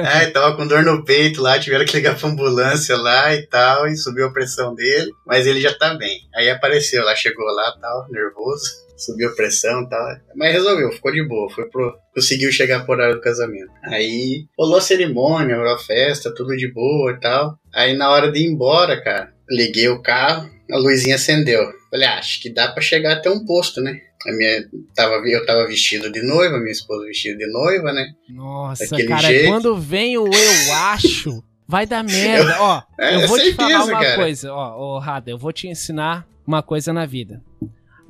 Aí 0.07 0.26
tava 0.33 0.54
com 0.54 0.66
dor 0.66 0.83
no 0.83 1.02
peito 1.02 1.40
lá, 1.40 1.59
tiveram 1.59 1.87
que 1.87 1.97
ligar 1.97 2.19
pra 2.19 2.28
ambulância 2.28 2.95
lá 2.97 3.35
e 3.35 3.47
tal, 3.47 3.88
e 3.88 3.97
subiu 3.97 4.26
a 4.26 4.33
pressão 4.33 4.75
dele, 4.75 5.11
mas 5.26 5.47
ele 5.47 5.62
já 5.62 5.73
tá 5.73 5.95
bem. 5.95 6.28
Aí 6.35 6.50
apareceu 6.50 7.02
lá, 7.02 7.16
chegou 7.16 7.47
lá 7.47 7.75
tal, 7.81 8.07
nervoso 8.11 8.83
subiu 9.04 9.28
a 9.28 9.35
pressão 9.35 9.82
e 9.82 9.88
tal. 9.88 10.06
Mas 10.37 10.52
resolveu, 10.52 10.92
ficou 10.92 11.12
de 11.12 11.26
boa. 11.26 11.50
Foi 11.50 11.68
pro, 11.68 11.94
conseguiu 12.14 12.50
chegar 12.52 12.85
pro 12.85 12.92
horário 12.94 13.14
do 13.16 13.21
casamento. 13.21 13.71
Aí 13.85 14.47
rolou 14.59 14.78
a 14.78 14.80
cerimônia, 14.82 15.56
rolou 15.56 15.75
a 15.75 15.78
festa, 15.78 16.35
tudo 16.35 16.56
de 16.56 16.73
boa 16.73 17.12
e 17.12 17.21
tal. 17.21 17.59
Aí 17.75 17.94
na 17.97 18.11
hora 18.11 18.30
de 18.30 18.40
ir 18.40 18.47
embora, 18.47 19.00
cara, 19.02 19.32
liguei 19.49 19.88
o 19.88 20.02
carro, 20.02 20.49
a 20.71 20.76
luzinha 20.78 21.16
acendeu. 21.16 21.62
Falei, 21.90 22.06
ah, 22.09 22.18
acho 22.18 22.40
que 22.40 22.49
dá 22.52 22.68
pra 22.68 22.80
chegar 22.82 23.12
até 23.14 23.28
um 23.30 23.44
posto, 23.44 23.80
né? 23.80 23.99
A 24.26 24.32
minha, 24.32 24.64
tava, 24.94 25.16
eu 25.28 25.44
tava 25.44 25.66
vestido 25.66 26.11
de 26.11 26.23
noiva, 26.23 26.56
minha 26.59 26.71
esposa 26.71 27.04
vestida 27.04 27.37
de 27.37 27.47
noiva, 27.52 27.92
né? 27.92 28.06
Nossa, 28.30 28.87
Daquele 28.88 29.09
cara, 29.09 29.23
jeito. 29.28 29.49
quando 29.49 29.76
vem 29.76 30.16
o 30.16 30.26
eu 30.26 30.73
acho, 30.75 31.42
vai 31.66 31.85
dar 31.87 32.04
merda. 32.04 32.56
Ó, 32.61 32.82
É, 32.99 33.16
eu 33.16 33.26
vou 33.26 33.37
te 33.38 33.52
falar 33.52 33.85
uma 33.85 34.00
cara. 34.00 34.14
coisa, 34.14 34.52
ó, 34.52 34.97
ô 34.97 34.99
Rada, 35.00 35.28
eu 35.30 35.37
vou 35.37 35.52
te 35.52 35.66
ensinar 35.66 36.25
uma 36.47 36.62
coisa 36.62 36.92
na 36.92 37.04
vida. 37.04 37.42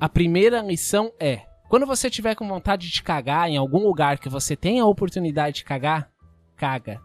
A 0.03 0.09
primeira 0.09 0.61
lição 0.61 1.13
é: 1.21 1.43
quando 1.69 1.87
você 1.87 2.11
tiver 2.11 2.35
com 2.35 2.49
vontade 2.49 2.91
de 2.91 3.03
cagar 3.05 3.49
em 3.49 3.57
algum 3.57 3.79
lugar 3.87 4.19
que 4.19 4.29
você 4.29 4.57
tenha 4.57 4.83
a 4.83 4.89
oportunidade 4.89 5.59
de 5.59 5.65
cagar, 5.65 6.11
caga. 6.57 7.01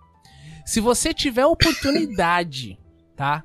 Se 0.65 0.79
você 0.81 1.13
tiver 1.13 1.43
a 1.43 1.47
oportunidade, 1.47 2.79
tá, 3.15 3.43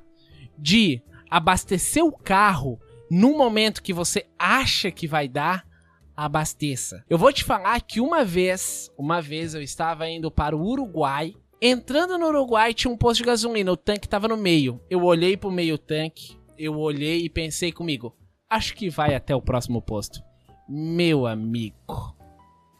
de 0.57 1.03
abastecer 1.29 2.03
o 2.03 2.11
carro 2.11 2.79
no 3.11 3.37
momento 3.37 3.83
que 3.83 3.93
você 3.93 4.25
acha 4.39 4.89
que 4.89 5.07
vai 5.07 5.27
dar, 5.27 5.63
abasteça. 6.17 7.05
Eu 7.07 7.19
vou 7.19 7.31
te 7.31 7.43
falar 7.43 7.79
que 7.81 8.01
uma 8.01 8.25
vez, 8.25 8.89
uma 8.97 9.21
vez 9.21 9.53
eu 9.53 9.61
estava 9.61 10.09
indo 10.09 10.31
para 10.31 10.57
o 10.57 10.65
Uruguai. 10.65 11.35
Entrando 11.61 12.17
no 12.17 12.25
Uruguai 12.25 12.73
tinha 12.73 12.91
um 12.91 12.97
posto 12.97 13.19
de 13.19 13.27
gasolina, 13.27 13.71
o 13.71 13.77
tanque 13.77 14.07
estava 14.07 14.27
no 14.27 14.35
meio. 14.35 14.81
Eu 14.89 15.03
olhei 15.03 15.37
pro 15.37 15.51
meio 15.51 15.77
tanque, 15.77 16.39
eu 16.57 16.75
olhei 16.79 17.23
e 17.23 17.29
pensei 17.29 17.71
comigo, 17.71 18.15
acho 18.53 18.75
que 18.75 18.89
vai 18.89 19.15
até 19.15 19.35
o 19.35 19.41
próximo 19.41 19.81
posto. 19.81 20.21
Meu 20.67 21.25
amigo, 21.27 22.15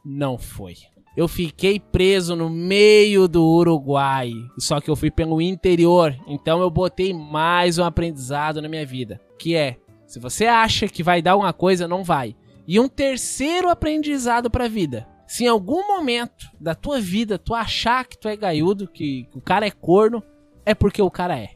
não 0.06 0.38
foi. 0.38 0.75
Eu 1.15 1.27
fiquei 1.27 1.80
preso 1.80 2.36
no 2.36 2.50
meio 2.50 3.27
do 3.27 3.44
Uruguai, 3.46 4.32
só 4.58 4.82
que 4.82 4.89
eu 4.89 4.96
fui 4.96 5.12
pelo 5.12 5.39
interior, 5.42 6.15
então 6.27 6.60
eu 6.62 6.70
botei 6.72 7.13
mais 7.13 7.77
um 7.77 7.84
aprendizado 7.84 8.62
na 8.62 8.68
minha 8.68 8.86
vida, 8.86 9.22
que 9.38 9.56
é, 9.56 9.77
se 10.08 10.20
você 10.20 10.46
acha 10.48 10.88
que 10.88 11.03
vai 11.03 11.22
dar 11.22 11.36
uma 11.38 11.53
coisa, 11.53 11.88
não 11.88 12.03
vai. 12.03 12.36
E 12.68 12.80
um 12.80 12.88
terceiro 12.88 13.70
aprendizado 13.70 14.50
pra 14.50 14.68
vida. 14.68 15.08
Se 15.27 15.44
em 15.44 15.48
algum 15.48 15.86
momento 15.88 16.48
da 16.60 16.74
tua 16.74 17.00
vida 17.00 17.38
tu 17.38 17.53
achar 17.53 18.06
que 18.06 18.18
tu 18.18 18.27
é 18.27 18.36
gaiudo, 18.36 18.88
que 18.88 19.27
o 19.36 19.42
cara 19.42 19.68
é 19.68 19.72
corno, 19.72 20.24
é 20.65 20.74
porque 20.74 21.01
o 21.01 21.12
cara 21.12 21.38
é. 21.38 21.50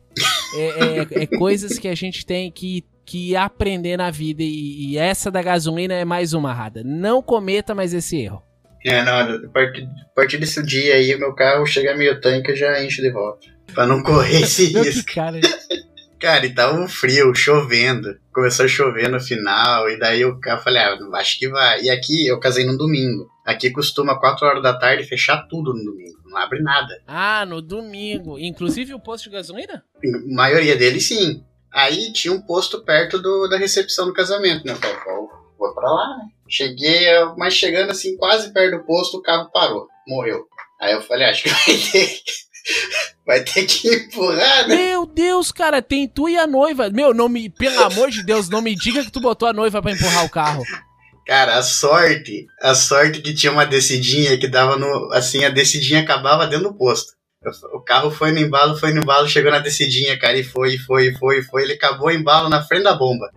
É, 0.55 0.67
é- 0.69 1.23
é 1.23 1.27
coisas 1.27 1.77
que 1.79 1.87
a 1.87 1.95
gente 1.95 2.25
tem 2.25 2.51
que, 2.51 2.83
que 3.07 3.37
aprender 3.37 3.95
na 3.97 4.11
vida. 4.11 4.43
E, 4.43 4.91
e 4.91 4.97
essa 4.97 5.31
da 5.31 5.41
gasolina 5.41 5.93
é 5.93 6.03
mais 6.03 6.33
uma 6.33 6.53
rada. 6.53 6.83
Não 6.83 7.21
cometa 7.21 7.73
mais 7.73 7.93
esse 7.93 8.17
erro. 8.19 8.43
É, 8.85 9.01
não, 9.01 9.13
a 9.45 9.49
partir, 9.49 9.83
a 9.83 10.15
partir 10.15 10.37
desse 10.37 10.61
dia 10.63 10.95
aí, 10.95 11.17
meu 11.17 11.33
carro 11.33 11.65
chega 11.65 11.95
meio 11.95 12.19
tanque 12.19 12.51
e 12.51 12.55
já 12.55 12.83
enche 12.83 13.01
de 13.01 13.09
volta. 13.09 13.47
Pra 13.73 13.87
não 13.87 14.03
correr 14.03 14.41
esse 14.41 14.65
risco. 14.77 15.13
cara. 15.15 15.39
Cara, 16.19 16.47
e 16.47 16.49
tava 16.53 16.79
um 16.79 16.87
frio, 16.87 17.33
chovendo. 17.35 18.17
Começou 18.33 18.65
a 18.65 18.67
chover 18.67 19.07
no 19.07 19.19
final, 19.19 19.87
e 19.87 19.99
daí 19.99 20.21
eu, 20.21 20.39
eu 20.43 20.57
falei, 20.57 20.81
ah, 20.81 20.97
acho 21.13 21.37
que 21.37 21.47
vai. 21.47 21.83
E 21.83 21.91
aqui 21.91 22.25
eu 22.25 22.39
casei 22.39 22.65
no 22.65 22.75
domingo. 22.75 23.29
Aqui 23.45 23.69
costuma 23.69 24.19
4 24.19 24.45
horas 24.47 24.63
da 24.63 24.73
tarde 24.73 25.03
fechar 25.03 25.47
tudo 25.47 25.75
no 25.75 25.83
domingo. 25.83 26.17
Não 26.25 26.35
abre 26.35 26.59
nada. 26.59 27.01
Ah, 27.05 27.45
no 27.45 27.61
domingo. 27.61 28.39
Inclusive 28.39 28.95
o 28.95 28.99
posto 28.99 29.25
de 29.25 29.29
gasolina? 29.29 29.83
A 30.03 30.35
maioria 30.35 30.75
deles 30.75 31.07
sim. 31.07 31.43
Aí 31.73 32.11
tinha 32.11 32.33
um 32.33 32.41
posto 32.41 32.83
perto 32.83 33.19
do, 33.19 33.47
da 33.47 33.57
recepção 33.57 34.05
do 34.05 34.13
casamento, 34.13 34.65
né? 34.65 34.73
Eu 34.73 34.77
falei, 34.77 34.97
vou, 35.05 35.29
vou 35.57 35.73
pra 35.73 35.89
lá, 35.89 36.17
né? 36.17 36.25
Cheguei, 36.49 37.07
mas 37.37 37.53
chegando 37.53 37.91
assim, 37.91 38.15
quase 38.17 38.53
perto 38.53 38.77
do 38.77 38.85
posto, 38.85 39.17
o 39.17 39.21
carro 39.21 39.51
parou, 39.51 39.87
morreu. 40.07 40.45
Aí 40.79 40.93
eu 40.93 41.01
falei, 41.01 41.27
acho 41.27 41.43
que 41.43 41.49
vai 41.49 41.77
ter, 41.91 42.21
vai 43.25 43.43
ter 43.43 43.65
que 43.65 43.93
empurrar, 43.93 44.67
né? 44.67 44.75
Meu 44.75 45.05
Deus, 45.05 45.51
cara, 45.51 45.81
tem 45.81 46.07
tu 46.07 46.29
e 46.29 46.37
a 46.37 46.47
noiva. 46.47 46.89
Meu, 46.89 47.13
não 47.13 47.27
me, 47.27 47.49
pelo 47.49 47.83
amor 47.83 48.09
de 48.09 48.23
Deus, 48.23 48.49
não 48.49 48.61
me 48.61 48.75
diga 48.75 49.03
que 49.03 49.11
tu 49.11 49.19
botou 49.19 49.47
a 49.47 49.53
noiva 49.53 49.81
pra 49.81 49.91
empurrar 49.91 50.25
o 50.25 50.29
carro. 50.29 50.63
Cara, 51.25 51.57
a 51.57 51.61
sorte, 51.61 52.47
a 52.61 52.73
sorte 52.73 53.19
que 53.19 53.33
tinha 53.33 53.51
uma 53.51 53.65
descidinha 53.65 54.37
que 54.37 54.47
dava 54.47 54.77
no. 54.77 55.11
Assim, 55.11 55.43
a 55.43 55.49
descidinha 55.49 55.99
acabava 55.99 56.47
dentro 56.47 56.69
do 56.69 56.77
posto. 56.77 57.16
O 57.73 57.81
carro 57.81 58.11
foi 58.11 58.31
no 58.31 58.39
embalo, 58.39 58.77
foi 58.77 58.93
no 58.93 59.01
embalo, 59.01 59.27
chegou 59.27 59.51
na 59.51 59.59
descidinha, 59.59 60.17
cara, 60.19 60.37
e 60.37 60.43
foi, 60.43 60.75
e 60.75 60.77
foi, 60.77 61.07
e 61.07 61.15
foi, 61.15 61.41
foi. 61.41 61.63
Ele 61.63 61.73
acabou 61.73 62.07
o 62.07 62.11
embalo 62.11 62.49
na 62.49 62.63
frente 62.63 62.83
da 62.83 62.95
bomba. 62.95 63.29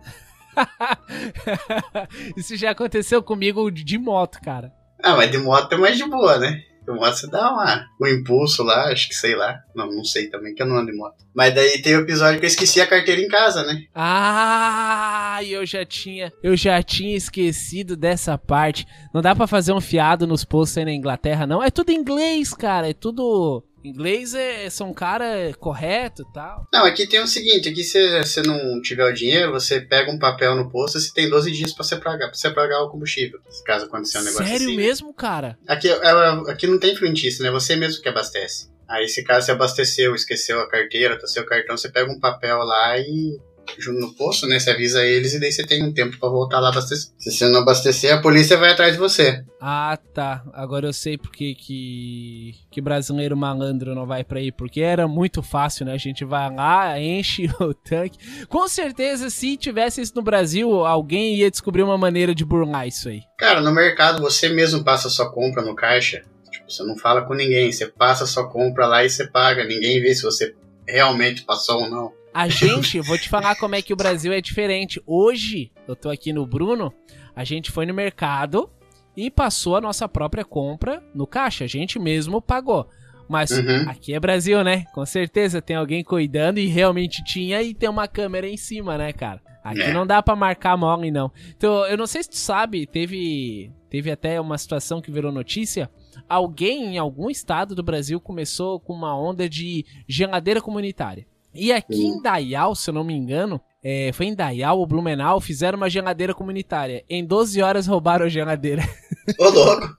Isso 2.35 2.55
já 2.55 2.71
aconteceu 2.71 3.21
comigo 3.23 3.69
de 3.71 3.97
moto, 3.97 4.39
cara. 4.41 4.71
Ah, 5.03 5.15
mas 5.15 5.31
de 5.31 5.37
moto 5.37 5.73
é 5.73 5.77
mais 5.77 5.97
de 5.97 6.05
boa, 6.05 6.37
né? 6.37 6.61
De 6.85 6.91
moto 6.91 7.15
você 7.15 7.27
dá 7.27 7.51
uma, 7.51 7.85
um 8.01 8.07
impulso 8.07 8.63
lá, 8.63 8.91
acho 8.91 9.07
que 9.07 9.15
sei 9.15 9.35
lá. 9.35 9.59
Não, 9.75 9.87
não 9.87 10.03
sei 10.03 10.29
também, 10.29 10.53
que 10.53 10.61
eu 10.61 10.67
não 10.67 10.77
ando 10.77 10.91
de 10.91 10.97
moto. 10.97 11.15
Mas 11.33 11.53
daí 11.53 11.81
tem 11.81 11.95
o 11.95 12.01
episódio 12.01 12.39
que 12.39 12.45
eu 12.45 12.49
esqueci 12.49 12.81
a 12.81 12.87
carteira 12.87 13.21
em 13.21 13.27
casa, 13.27 13.63
né? 13.63 13.83
Ah, 13.93 15.39
eu 15.43 15.65
já 15.65 15.85
tinha, 15.85 16.31
eu 16.43 16.55
já 16.55 16.81
tinha 16.83 17.15
esquecido 17.15 17.95
dessa 17.95 18.37
parte. 18.37 18.85
Não 19.13 19.21
dá 19.21 19.35
pra 19.35 19.47
fazer 19.47 19.73
um 19.73 19.81
fiado 19.81 20.27
nos 20.27 20.43
postos 20.43 20.77
aí 20.77 20.85
na 20.85 20.93
Inglaterra, 20.93 21.47
não. 21.47 21.63
É 21.63 21.69
tudo 21.69 21.91
inglês, 21.91 22.53
cara. 22.53 22.89
É 22.89 22.93
tudo 22.93 23.63
inglês. 23.83 24.33
É, 24.33 24.69
são 24.69 24.93
cara 24.93 25.53
correto 25.59 26.23
e 26.27 26.33
tal. 26.33 26.65
Não, 26.73 26.85
aqui 26.85 27.07
tem 27.07 27.19
o 27.21 27.27
seguinte, 27.27 27.69
aqui 27.69 27.83
se 27.83 28.19
você 28.23 28.41
não 28.41 28.81
tiver 28.81 29.05
o 29.05 29.13
dinheiro, 29.13 29.51
você 29.51 29.81
pega 29.81 30.11
um 30.11 30.19
papel 30.19 30.55
no 30.55 30.69
posto 30.69 30.97
e 30.97 31.01
você 31.01 31.13
tem 31.13 31.29
12 31.29 31.51
dias 31.51 31.73
pra 31.73 31.83
você 31.83 31.95
pagar, 31.97 32.27
pra 32.27 32.33
você 32.35 32.49
pagar 32.49 32.81
o 32.83 32.89
combustível. 32.89 33.39
Caso 33.65 33.85
aconteça 33.85 34.19
um 34.19 34.23
negócio 34.23 34.45
Sério 34.45 34.67
assim. 34.67 34.75
né? 34.77 34.83
mesmo, 34.83 35.13
cara? 35.13 35.57
Aqui, 35.67 35.89
é- 35.89 36.51
aqui 36.51 36.67
não 36.67 36.79
tem 36.79 36.95
frentista, 36.95 37.43
né? 37.43 37.51
Você 37.51 37.75
mesmo 37.75 38.01
que 38.01 38.09
abastece. 38.09 38.69
Aí, 38.87 39.07
se 39.07 39.23
caso 39.23 39.45
você 39.45 39.51
abasteceu, 39.53 40.13
esqueceu 40.13 40.59
a 40.59 40.67
carteira, 40.69 41.17
tá 41.17 41.25
seu 41.25 41.45
cartão, 41.45 41.77
você 41.77 41.87
pega 41.89 42.11
um 42.11 42.19
papel 42.19 42.57
lá 42.59 42.97
e 42.99 43.39
junto 43.77 43.99
no 43.99 44.13
posto, 44.13 44.47
né? 44.47 44.59
Você 44.59 44.71
avisa 44.71 45.05
eles 45.05 45.33
e 45.33 45.39
daí 45.39 45.51
você 45.51 45.63
tem 45.63 45.83
um 45.83 45.93
tempo 45.93 46.17
pra 46.19 46.29
voltar 46.29 46.59
lá 46.59 46.69
abastecer. 46.69 47.11
Se 47.17 47.31
você 47.31 47.47
não 47.47 47.61
abastecer, 47.61 48.13
a 48.13 48.21
polícia 48.21 48.57
vai 48.57 48.71
atrás 48.71 48.93
de 48.93 48.99
você. 48.99 49.43
Ah, 49.59 49.97
tá. 50.13 50.43
Agora 50.53 50.87
eu 50.87 50.93
sei 50.93 51.17
porque 51.17 51.55
que 51.55 52.55
que 52.69 52.81
brasileiro 52.81 53.35
malandro 53.35 53.93
não 53.95 54.05
vai 54.05 54.23
pra 54.23 54.39
aí, 54.39 54.51
porque 54.51 54.81
era 54.81 55.07
muito 55.07 55.41
fácil, 55.43 55.85
né? 55.85 55.93
A 55.93 55.97
gente 55.97 56.23
vai 56.25 56.53
lá, 56.53 56.99
enche 56.99 57.49
o 57.59 57.73
tanque. 57.73 58.17
Com 58.47 58.67
certeza, 58.67 59.29
se 59.29 59.57
tivesse 59.57 60.01
isso 60.01 60.13
no 60.15 60.21
Brasil, 60.21 60.85
alguém 60.85 61.35
ia 61.35 61.51
descobrir 61.51 61.83
uma 61.83 61.97
maneira 61.97 62.33
de 62.33 62.45
burlar 62.45 62.87
isso 62.87 63.09
aí. 63.09 63.21
Cara, 63.37 63.61
no 63.61 63.71
mercado 63.71 64.21
você 64.21 64.49
mesmo 64.49 64.83
passa 64.83 65.09
sua 65.09 65.31
compra 65.31 65.61
no 65.61 65.75
caixa. 65.75 66.23
Tipo, 66.51 66.71
você 66.71 66.83
não 66.83 66.97
fala 66.97 67.21
com 67.21 67.33
ninguém, 67.33 67.71
você 67.71 67.87
passa 67.87 68.25
sua 68.25 68.49
compra 68.49 68.85
lá 68.87 69.03
e 69.03 69.09
você 69.09 69.27
paga. 69.27 69.63
Ninguém 69.63 70.01
vê 70.01 70.13
se 70.13 70.23
você 70.23 70.53
realmente 70.87 71.43
passou 71.43 71.83
ou 71.83 71.89
não. 71.89 72.20
A 72.33 72.47
gente, 72.47 72.99
vou 73.01 73.17
te 73.17 73.27
falar 73.27 73.55
como 73.55 73.75
é 73.75 73.81
que 73.81 73.91
o 73.93 73.95
Brasil 73.97 74.31
é 74.31 74.39
diferente. 74.39 75.01
Hoje, 75.05 75.71
eu 75.87 75.95
tô 75.95 76.09
aqui 76.09 76.31
no 76.31 76.45
Bruno, 76.45 76.93
a 77.35 77.43
gente 77.43 77.69
foi 77.71 77.85
no 77.85 77.93
mercado 77.93 78.69
e 79.17 79.29
passou 79.29 79.75
a 79.75 79.81
nossa 79.81 80.07
própria 80.07 80.45
compra 80.45 81.03
no 81.13 81.27
caixa. 81.27 81.65
A 81.65 81.67
gente 81.67 81.99
mesmo 81.99 82.41
pagou. 82.41 82.87
Mas 83.27 83.51
Uhum. 83.51 83.89
aqui 83.89 84.13
é 84.13 84.19
Brasil, 84.19 84.63
né? 84.63 84.85
Com 84.93 85.05
certeza 85.05 85.61
tem 85.61 85.75
alguém 85.75 86.03
cuidando 86.03 86.57
e 86.57 86.67
realmente 86.67 87.23
tinha 87.23 87.61
e 87.61 87.73
tem 87.73 87.89
uma 87.89 88.07
câmera 88.07 88.47
em 88.47 88.57
cima, 88.57 88.97
né, 88.97 89.11
cara? 89.13 89.41
Aqui 89.63 89.81
É. 89.81 89.93
não 89.93 90.07
dá 90.07 90.23
pra 90.23 90.35
marcar 90.35 90.75
mole, 90.77 91.11
não. 91.11 91.31
Então, 91.55 91.85
eu 91.85 91.97
não 91.97 92.07
sei 92.07 92.23
se 92.23 92.29
tu 92.29 92.35
sabe, 92.37 92.85
teve, 92.87 93.71
teve 93.89 94.09
até 94.09 94.39
uma 94.41 94.57
situação 94.57 95.01
que 95.01 95.11
virou 95.11 95.31
notícia. 95.31 95.89
Alguém 96.27 96.95
em 96.95 96.97
algum 96.97 97.29
estado 97.29 97.75
do 97.75 97.83
Brasil 97.83 98.19
começou 98.19 98.79
com 98.79 98.93
uma 98.93 99.17
onda 99.17 99.47
de 99.47 99.85
geladeira 100.07 100.59
comunitária. 100.61 101.25
E 101.53 101.71
aqui 101.71 102.05
em 102.05 102.21
Dayal, 102.21 102.75
se 102.75 102.89
eu 102.89 102.93
não 102.93 103.03
me 103.03 103.13
engano, 103.13 103.59
é, 103.83 104.11
foi 104.13 104.27
em 104.27 104.35
Dayal 104.35 104.79
ou 104.79 104.85
Blumenau, 104.85 105.41
fizeram 105.41 105.77
uma 105.77 105.89
geladeira 105.89 106.33
comunitária. 106.33 107.03
Em 107.09 107.25
12 107.25 107.61
horas 107.61 107.87
roubaram 107.87 108.25
a 108.25 108.29
geladeira. 108.29 108.83
Ô, 109.37 109.49
louco! 109.49 109.97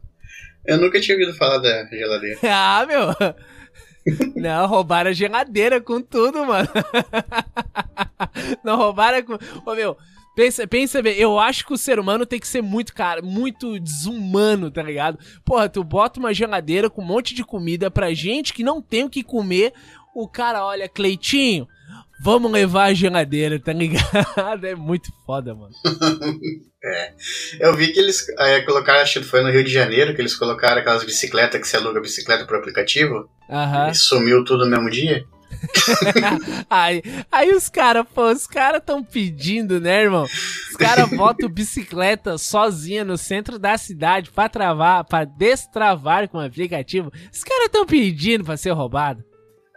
Eu 0.65 0.79
nunca 0.79 1.01
tinha 1.01 1.17
ouvido 1.17 1.37
falar 1.37 1.59
da 1.59 1.85
geladeira. 1.87 2.39
ah, 2.49 2.87
meu! 2.87 3.09
Não, 4.35 4.67
roubaram 4.67 5.11
a 5.11 5.15
geladeira 5.15 5.81
com 5.81 6.01
tudo, 6.01 6.45
mano. 6.45 6.69
Não 8.65 8.77
roubaram 8.77 9.23
com. 9.23 9.39
Ô, 9.65 9.75
meu, 9.75 9.97
Pensa, 10.35 10.67
pensa 10.67 11.03
bem, 11.03 11.15
eu 11.19 11.39
acho 11.39 11.67
que 11.67 11.75
o 11.75 11.79
ser 11.79 11.99
humano 11.99 12.25
tem 12.25 12.41
que 12.41 12.49
ser 12.49 12.63
muito, 12.63 12.95
cara, 12.95 13.21
muito 13.21 13.79
desumano, 13.79 14.71
tá 14.71 14.83
ligado? 14.83 15.19
Porra, 15.45 15.69
tu 15.69 15.85
bota 15.85 16.19
uma 16.19 16.33
geladeira 16.33 16.89
com 16.89 17.03
um 17.03 17.07
monte 17.07 17.35
de 17.35 17.45
comida 17.45 17.91
pra 17.91 18.15
gente 18.15 18.55
que 18.55 18.63
não 18.63 18.81
tem 18.81 19.05
o 19.05 19.11
que 19.11 19.23
comer. 19.23 19.75
O 20.15 20.29
cara 20.29 20.65
olha, 20.65 20.89
Cleitinho, 20.89 21.67
vamos 22.23 22.51
levar 22.51 22.85
a 22.85 22.95
geladeira, 22.95 23.59
tá 23.59 23.73
ligado? 23.73 24.03
É 24.65 24.75
muito 24.75 25.11
foda, 25.27 25.55
mano. 25.55 25.73
É. 26.85 27.15
Eu 27.61 27.77
vi 27.77 27.93
que 27.93 28.01
eles 28.01 28.27
é, 28.41 28.61
colocaram, 28.63 29.03
acho 29.03 29.21
que 29.21 29.27
foi 29.27 29.41
no 29.41 29.53
Rio 29.53 29.63
de 29.63 29.71
Janeiro, 29.71 30.17
que 30.17 30.21
eles 30.21 30.35
colocaram 30.35 30.81
aquelas 30.81 31.05
bicicletas 31.05 31.61
que 31.61 31.69
você 31.69 31.77
aluga 31.77 32.01
bicicleta 32.01 32.45
pro 32.45 32.59
aplicativo. 32.59 33.29
Aham. 33.49 33.91
E 33.91 33.95
sumiu 33.95 34.45
tudo 34.45 34.65
no 34.65 34.71
mesmo 34.73 34.91
dia. 34.91 35.25
aí, 36.69 37.01
aí 37.31 37.55
os 37.55 37.69
caras, 37.69 38.05
pô, 38.13 38.33
os 38.33 38.49
caras 38.49 38.83
tão 38.85 39.05
pedindo, 39.05 39.81
né, 39.81 40.03
irmão? 40.03 40.25
Os 40.25 40.77
caras 40.77 41.09
botam 41.11 41.49
bicicleta 41.49 42.37
sozinha 42.37 43.05
no 43.05 43.17
centro 43.17 43.61
da 43.61 43.79
cidade 43.79 44.31
pra 44.31 44.49
travar, 44.49 45.05
pra 45.05 45.25
destravar 45.25 46.29
com 46.29 46.39
o 46.39 46.45
aplicativo. 46.45 47.13
Os 47.33 47.45
caras 47.45 47.69
tão 47.71 47.87
pedindo 47.87 48.43
pra 48.43 48.57
ser 48.57 48.73
roubado. 48.73 49.25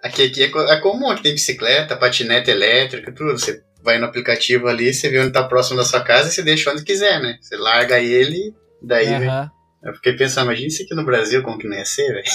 Aqui, 0.06 0.22
aqui 0.22 0.44
é, 0.44 0.46
é 0.46 0.80
comum, 0.82 1.10
aqui 1.10 1.24
tem 1.24 1.34
bicicleta, 1.34 1.98
patinete 1.98 2.52
elétrica, 2.52 3.12
tudo. 3.12 3.32
Você 3.32 3.63
vai 3.84 3.98
no 3.98 4.06
aplicativo 4.06 4.68
ali, 4.68 4.94
você 4.94 5.10
vê 5.10 5.20
onde 5.20 5.32
tá 5.32 5.44
próximo 5.44 5.78
da 5.78 5.84
sua 5.84 6.02
casa 6.02 6.30
e 6.30 6.32
você 6.32 6.44
deixa 6.44 6.72
onde 6.72 6.84
quiser, 6.84 7.20
né? 7.20 7.39
Você 7.41 7.58
larga 7.58 8.00
ele, 8.00 8.54
daí 8.80 9.08
vem. 9.08 9.28
Aham. 9.28 9.52
Eu 9.84 9.94
fiquei 9.94 10.13
pensando, 10.13 10.46
imagina 10.46 10.68
isso 10.68 10.84
aqui 10.84 10.96
no 10.96 11.06
Brasil, 11.06 11.44
como 11.44 11.60
que 11.60 11.68
não 11.68 11.78
ia 11.78 11.86
ser, 11.86 12.08
velho? 12.12 12.26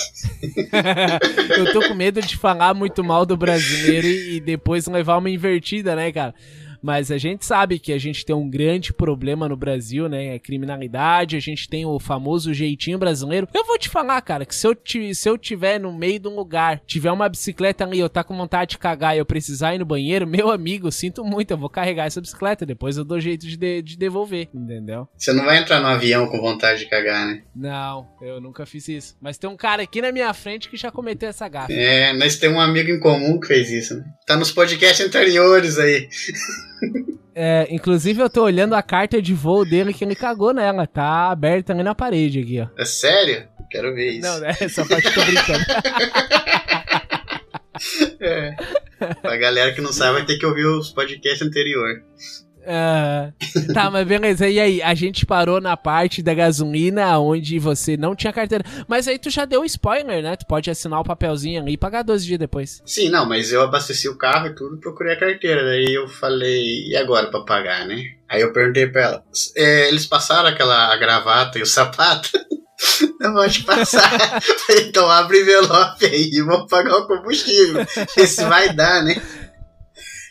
Eu 1.58 1.72
tô 1.72 1.88
com 1.88 1.94
medo 1.94 2.20
de 2.22 2.36
falar 2.36 2.74
muito 2.74 3.02
mal 3.02 3.26
do 3.26 3.36
brasileiro 3.36 4.06
e, 4.06 4.36
e 4.36 4.40
depois 4.40 4.86
levar 4.86 5.16
uma 5.18 5.28
invertida, 5.28 5.96
né, 5.96 6.12
cara? 6.12 6.32
Mas 6.82 7.10
a 7.10 7.18
gente 7.18 7.44
sabe 7.44 7.78
que 7.78 7.92
a 7.92 7.98
gente 7.98 8.24
tem 8.24 8.34
um 8.34 8.48
grande 8.48 8.92
problema 8.92 9.48
no 9.48 9.56
Brasil, 9.56 10.08
né? 10.08 10.34
É 10.34 10.38
criminalidade, 10.38 11.36
a 11.36 11.40
gente 11.40 11.68
tem 11.68 11.84
o 11.84 11.98
famoso 11.98 12.52
jeitinho 12.54 12.98
brasileiro. 12.98 13.48
Eu 13.54 13.64
vou 13.66 13.78
te 13.78 13.88
falar, 13.88 14.20
cara, 14.22 14.44
que 14.46 14.54
se 14.54 14.66
eu, 14.66 14.76
se 15.14 15.28
eu 15.28 15.36
tiver 15.38 15.78
no 15.78 15.92
meio 15.92 16.18
de 16.18 16.28
um 16.28 16.34
lugar, 16.36 16.80
tiver 16.86 17.10
uma 17.10 17.28
bicicleta 17.28 17.84
ali, 17.84 17.98
eu 17.98 18.08
tá 18.08 18.22
com 18.24 18.36
vontade 18.36 18.72
de 18.72 18.78
cagar 18.78 19.14
e 19.14 19.18
eu 19.18 19.26
precisar 19.26 19.74
ir 19.74 19.78
no 19.78 19.84
banheiro, 19.84 20.26
meu 20.26 20.50
amigo, 20.50 20.90
sinto 20.90 21.24
muito, 21.24 21.50
eu 21.50 21.58
vou 21.58 21.68
carregar 21.68 22.06
essa 22.06 22.20
bicicleta, 22.20 22.64
depois 22.66 22.96
eu 22.96 23.04
dou 23.04 23.20
jeito 23.20 23.46
de, 23.46 23.56
de- 23.56 23.82
de 23.82 23.96
devolver, 23.96 24.48
entendeu? 24.54 25.08
Você 25.16 25.32
não 25.32 25.44
vai 25.44 25.58
entrar 25.58 25.80
no 25.80 25.86
avião 25.86 26.26
com 26.26 26.40
vontade 26.40 26.80
de 26.80 26.86
cagar, 26.90 27.26
né? 27.26 27.42
Não, 27.54 28.08
eu 28.22 28.40
nunca 28.40 28.64
fiz 28.66 28.88
isso. 28.88 29.16
Mas 29.20 29.36
tem 29.38 29.48
um 29.50 29.56
cara 29.56 29.82
aqui 29.82 30.00
na 30.00 30.12
minha 30.12 30.32
frente 30.32 30.68
que 30.68 30.76
já 30.76 30.90
cometeu 30.90 31.28
essa 31.28 31.48
gafe. 31.48 31.72
É, 31.74 32.12
nós 32.14 32.36
temos 32.36 32.58
um 32.58 32.60
amigo 32.60 32.90
em 32.90 32.98
comum 33.00 33.38
que 33.38 33.46
fez 33.48 33.70
isso, 33.70 33.96
né? 33.96 34.04
Tá 34.26 34.36
nos 34.36 34.50
podcasts 34.52 35.04
anteriores 35.06 35.78
aí. 35.78 36.08
É, 37.34 37.66
inclusive 37.70 38.20
eu 38.20 38.28
tô 38.28 38.42
olhando 38.42 38.74
a 38.74 38.82
carta 38.82 39.22
de 39.22 39.32
voo 39.32 39.64
dele 39.64 39.94
que 39.94 40.04
ele 40.04 40.14
cagou 40.14 40.52
nela, 40.52 40.86
tá 40.86 41.30
aberta 41.30 41.72
ali 41.72 41.82
na 41.82 41.94
parede 41.94 42.40
aqui, 42.40 42.60
ó. 42.60 42.66
É 42.80 42.84
sério? 42.84 43.48
Quero 43.70 43.94
ver 43.94 44.10
isso. 44.10 44.28
Não, 44.28 44.40
né? 44.40 44.54
Essa 44.60 44.84
parte 44.84 45.06
eu 45.06 45.14
tô 45.14 45.24
brincando. 45.24 45.64
É. 48.20 48.54
Pra 49.22 49.36
galera 49.38 49.72
que 49.72 49.80
não 49.80 49.92
sabe, 49.92 50.18
vai 50.18 50.26
ter 50.26 50.36
que 50.38 50.44
ouvir 50.44 50.66
os 50.66 50.90
podcasts 50.90 51.40
anteriores. 51.40 52.02
Ah, 52.66 53.30
tá, 53.72 53.90
mas 53.90 54.06
beleza. 54.06 54.48
E 54.48 54.60
aí, 54.60 54.82
a 54.82 54.94
gente 54.94 55.24
parou 55.24 55.60
na 55.60 55.76
parte 55.76 56.22
da 56.22 56.34
gasolina 56.34 57.18
onde 57.18 57.58
você 57.58 57.96
não 57.96 58.14
tinha 58.14 58.32
carteira. 58.32 58.64
Mas 58.86 59.08
aí 59.08 59.18
tu 59.18 59.30
já 59.30 59.44
deu 59.44 59.64
spoiler, 59.64 60.22
né? 60.22 60.36
Tu 60.36 60.46
pode 60.46 60.70
assinar 60.70 61.00
o 61.00 61.04
papelzinho 61.04 61.60
ali 61.60 61.72
e 61.72 61.76
pagar 61.78 62.02
12 62.02 62.26
dias 62.26 62.38
depois. 62.38 62.82
Sim, 62.84 63.08
não, 63.08 63.26
mas 63.26 63.52
eu 63.52 63.62
abasteci 63.62 64.08
o 64.08 64.16
carro 64.18 64.48
e 64.48 64.54
tudo, 64.54 64.78
procurei 64.78 65.14
a 65.14 65.18
carteira. 65.18 65.64
Daí 65.64 65.94
eu 65.94 66.08
falei, 66.08 66.88
e 66.88 66.96
agora 66.96 67.30
pra 67.30 67.40
pagar, 67.40 67.86
né? 67.86 68.02
Aí 68.28 68.40
eu 68.42 68.52
perguntei 68.52 68.86
pra 68.86 69.02
ela, 69.02 69.24
"É, 69.56 69.88
eles 69.88 70.06
passaram 70.06 70.48
aquela 70.48 70.96
gravata 70.96 71.58
e 71.58 71.62
o 71.62 71.66
sapato? 71.66 72.30
Vou 73.34 73.48
te 73.48 73.62
passar. 73.64 74.40
Então 74.88 75.10
abre 75.10 75.40
envelope 75.40 76.06
aí 76.06 76.30
e 76.32 76.42
vamos 76.42 76.68
pagar 76.70 76.96
o 76.96 77.06
combustível. 77.06 77.84
Ver 78.16 78.26
se 78.26 78.44
vai 78.44 78.72
dar, 78.72 79.02
né? 79.02 79.20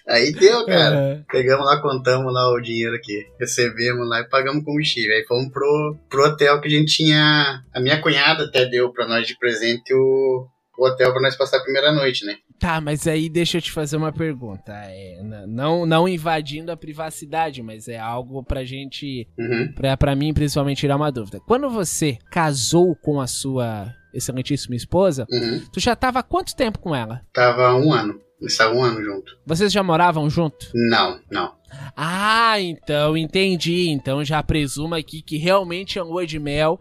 Aí 0.10 0.32
deu, 0.32 0.66
cara. 0.66 1.20
Ah, 1.22 1.26
Pegamos 1.32 1.66
lá, 1.66 1.82
contamos 1.82 2.34
lá 2.34 2.52
o 2.52 2.60
dinheiro 2.60 2.96
aqui. 2.96 3.26
Recebemos 3.40 4.08
lá 4.10 4.22
e 4.22 4.30
pagamos 4.30 4.64
combustível. 4.64 5.16
Aí 5.16 5.24
fomos 5.28 5.52
pro, 5.52 5.98
pro 6.10 6.26
hotel 6.26 6.60
que 6.60 6.68
a 6.68 6.72
gente 6.72 6.96
tinha. 6.96 7.62
A 7.74 7.80
minha 7.80 8.02
cunhada 8.02 8.46
até 8.46 8.66
deu 8.66 8.92
pra 8.92 9.08
nós 9.08 9.28
de 9.28 9.38
presente 9.38 9.94
o, 9.94 10.48
o 10.78 10.88
hotel 10.88 11.12
pra 11.12 11.22
nós 11.22 11.36
passar 11.38 11.58
a 11.58 11.64
primeira 11.64 11.92
noite, 11.92 12.26
né? 12.26 12.36
Tá, 12.60 12.82
mas 12.82 13.08
aí 13.08 13.30
deixa 13.30 13.58
eu 13.58 13.62
te 13.62 13.72
fazer 13.72 13.96
uma 13.96 14.12
pergunta. 14.12 14.74
É, 14.74 15.22
não, 15.48 15.86
não 15.86 16.10
invadindo 16.10 16.72
a 16.74 16.78
privacidade, 16.78 17.62
mas 17.64 17.88
é 17.88 17.98
algo 17.98 18.44
pra 18.44 18.66
gente 18.66 19.28
Uhum. 19.38 19.72
Pra, 19.74 19.96
pra 19.96 20.16
mim, 20.16 20.34
principalmente, 20.34 20.80
tirar 20.80 20.98
uma 20.98 21.10
dúvida. 21.12 21.40
Quando 21.48 21.70
você 21.70 22.18
casou 22.32 22.96
com 22.98 23.22
a 23.22 23.28
sua 23.28 23.94
excelentíssima 24.14 24.76
esposa, 24.76 25.26
Uhum. 25.32 25.62
tu 25.72 25.80
já 25.80 25.96
tava 25.96 26.20
há 26.20 26.24
quanto 26.24 26.56
tempo 26.56 26.80
com 26.80 26.94
ela? 26.96 27.22
Tava 27.32 27.76
um 27.76 27.94
ano. 27.94 28.20
Estava 28.42 28.74
um 28.74 28.84
ano 28.84 29.04
junto. 29.04 29.38
Vocês 29.46 29.72
já 29.72 29.84
moravam 29.84 30.30
junto? 30.30 30.70
Não, 30.74 31.20
não. 31.30 31.54
Ah, 31.96 32.60
então 32.60 33.18
entendi. 33.18 33.90
Então 33.90 34.24
já 34.24 34.42
presumo 34.42 34.96
aqui 34.96 35.22
que 35.22 35.38
realmente 35.38 36.00
a 36.00 36.04
lua 36.04 36.26
de 36.26 36.40
mel 36.40 36.80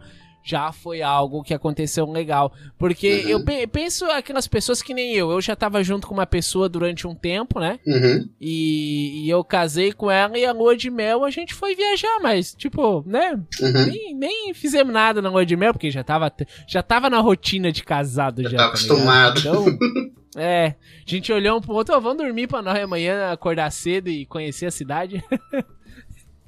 já 0.49 0.71
foi 0.71 1.01
algo 1.01 1.43
que 1.43 1.53
aconteceu 1.53 2.09
legal. 2.09 2.51
Porque 2.77 3.23
Uhum. 3.25 3.29
eu 3.29 3.45
pe- 3.45 3.67
penso 3.67 4.05
aquelas 4.05 4.47
pessoas 4.47 4.81
que 4.81 4.93
nem 4.93 5.13
eu. 5.13 5.29
Eu 5.31 5.39
já 5.41 5.55
tava 5.55 5.83
junto 5.83 6.07
com 6.07 6.13
uma 6.13 6.25
pessoa 6.25 6.67
durante 6.67 7.05
um 7.07 7.13
tempo, 7.13 7.59
né? 7.59 7.79
Uhum. 7.85 8.27
E, 8.41 9.25
e 9.25 9.29
eu 9.29 9.43
casei 9.43 9.91
com 9.93 10.09
ela 10.09 10.37
e 10.37 10.45
a 10.45 10.51
lua 10.51 10.75
de 10.75 10.89
mel 10.89 11.23
a 11.23 11.29
gente 11.29 11.53
foi 11.53 11.75
viajar, 11.75 12.19
mas, 12.21 12.53
tipo, 12.55 13.03
né? 13.05 13.39
Uhum. 13.61 13.85
Nem, 13.85 14.15
nem 14.15 14.53
fizemos 14.53 14.93
nada 14.93 15.21
na 15.21 15.29
lua 15.29 15.45
de 15.45 15.55
mel, 15.55 15.73
porque 15.73 15.91
já 15.91 16.03
tava, 16.03 16.31
já 16.67 16.81
tava 16.81 17.09
na 17.09 17.19
rotina 17.19 17.71
de 17.71 17.83
casado 17.83 18.41
já. 18.43 18.49
Já 18.49 18.57
tava 18.57 18.69
tá 18.69 18.73
acostumado. 18.75 19.39
Então, 19.39 19.65
é, 20.35 20.75
a 21.05 21.09
gente 21.09 21.31
olhou 21.31 21.57
um 21.57 21.61
pro 21.61 21.73
outro, 21.73 21.95
"Ô, 21.95 22.01
vamos 22.01 22.17
dormir 22.23 22.47
pra 22.47 22.61
nós 22.61 22.79
amanhã 22.83 23.31
acordar 23.31 23.69
cedo 23.71 24.09
e 24.09 24.25
conhecer 24.25 24.65
a 24.65 24.71
cidade. 24.71 25.23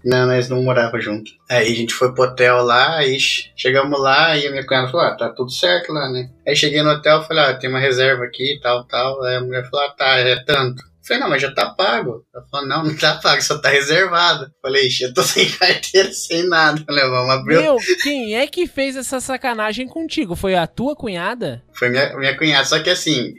Não, 0.03 0.25
nós 0.25 0.49
não 0.49 0.63
morávamos 0.63 1.03
junto. 1.05 1.29
Aí 1.49 1.71
a 1.71 1.75
gente 1.75 1.93
foi 1.93 2.13
pro 2.13 2.23
hotel 2.23 2.63
lá, 2.63 2.97
aí 2.97 3.19
che- 3.19 3.51
chegamos 3.55 3.99
lá 4.01 4.35
e 4.37 4.47
a 4.47 4.51
minha 4.51 4.65
cunhada 4.65 4.89
falou, 4.91 5.05
ah, 5.05 5.15
tá 5.15 5.29
tudo 5.29 5.51
certo 5.51 5.91
lá, 5.93 6.09
né? 6.09 6.29
Aí 6.47 6.55
cheguei 6.55 6.81
no 6.81 6.89
hotel 6.91 7.21
e 7.21 7.27
falei, 7.27 7.43
ah, 7.43 7.53
tem 7.53 7.69
uma 7.69 7.79
reserva 7.79 8.23
aqui, 8.23 8.59
tal, 8.63 8.85
tal. 8.87 9.23
Aí 9.23 9.35
a 9.35 9.41
mulher 9.41 9.69
falou, 9.69 9.85
ah, 9.85 9.91
tá, 9.97 10.17
é 10.19 10.43
tanto. 10.43 10.81
Eu 10.83 11.07
Falei, 11.07 11.23
não, 11.23 11.29
mas 11.29 11.41
já 11.41 11.51
tá 11.51 11.69
pago. 11.71 12.23
Ela 12.33 12.45
falou, 12.51 12.67
não, 12.67 12.83
não 12.83 12.95
tá 12.95 13.15
pago, 13.15 13.41
só 13.41 13.57
tá 13.59 13.69
reservado. 13.69 14.51
Falei, 14.61 14.85
ixi, 14.87 15.03
eu 15.03 15.13
tô 15.13 15.21
sem 15.23 15.49
carteira, 15.49 16.11
sem 16.11 16.47
nada. 16.47 16.81
Falei, 16.85 17.03
vamos 17.09 17.31
abrir. 17.33 17.57
Meu, 17.59 17.77
quem 18.03 18.35
é 18.35 18.45
que 18.47 18.67
fez 18.67 18.95
essa 18.95 19.19
sacanagem 19.19 19.87
contigo? 19.87 20.35
Foi 20.35 20.53
a 20.55 20.67
tua 20.67 20.95
cunhada? 20.95 21.63
Foi 21.73 21.89
minha, 21.89 22.15
minha 22.17 22.37
cunhada. 22.37 22.65
Só 22.65 22.79
que 22.79 22.89
assim, 22.89 23.33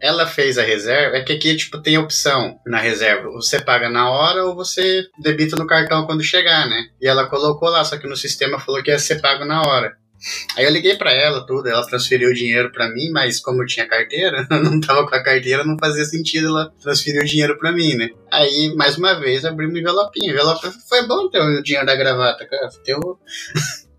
ela 0.00 0.26
fez 0.26 0.58
a 0.58 0.62
reserva. 0.62 1.16
É 1.16 1.22
que 1.22 1.32
aqui, 1.32 1.56
tipo, 1.56 1.80
tem 1.80 1.98
opção 1.98 2.58
na 2.66 2.78
reserva. 2.78 3.30
Você 3.30 3.60
paga 3.60 3.88
na 3.88 4.10
hora 4.10 4.44
ou 4.44 4.54
você 4.54 5.06
debita 5.20 5.56
no 5.56 5.66
cartão 5.66 6.06
quando 6.06 6.22
chegar, 6.22 6.68
né? 6.68 6.88
E 7.00 7.06
ela 7.06 7.28
colocou 7.28 7.68
lá, 7.68 7.84
só 7.84 7.96
que 7.96 8.06
no 8.06 8.16
sistema 8.16 8.58
falou 8.58 8.82
que 8.82 8.90
ia 8.90 8.98
ser 8.98 9.20
pago 9.20 9.44
na 9.44 9.62
hora. 9.62 9.96
Aí 10.56 10.64
eu 10.64 10.70
liguei 10.70 10.96
pra 10.96 11.12
ela, 11.12 11.46
tudo, 11.46 11.68
ela 11.68 11.86
transferiu 11.86 12.30
o 12.30 12.34
dinheiro 12.34 12.72
pra 12.72 12.90
mim, 12.90 13.10
mas 13.10 13.38
como 13.38 13.62
eu 13.62 13.66
tinha 13.66 13.86
carteira, 13.86 14.46
eu 14.50 14.62
não 14.64 14.80
tava 14.80 15.06
com 15.06 15.14
a 15.14 15.22
carteira, 15.22 15.64
não 15.64 15.76
fazia 15.78 16.04
sentido 16.04 16.48
ela 16.48 16.72
transferir 16.82 17.22
o 17.22 17.26
dinheiro 17.26 17.56
pra 17.56 17.72
mim, 17.72 17.94
né? 17.94 18.08
Aí, 18.30 18.74
mais 18.76 18.98
uma 18.98 19.14
vez, 19.20 19.44
abri 19.44 19.66
um 19.66 19.76
envelopinho. 19.76 20.32
Envelope 20.32 20.68
foi 20.88 21.06
bom 21.06 21.28
ter 21.30 21.40
o 21.40 21.62
dinheiro 21.62 21.86
da 21.86 21.94
gravata, 21.94 22.46
cara. 22.46 22.68
Deu... 22.84 23.18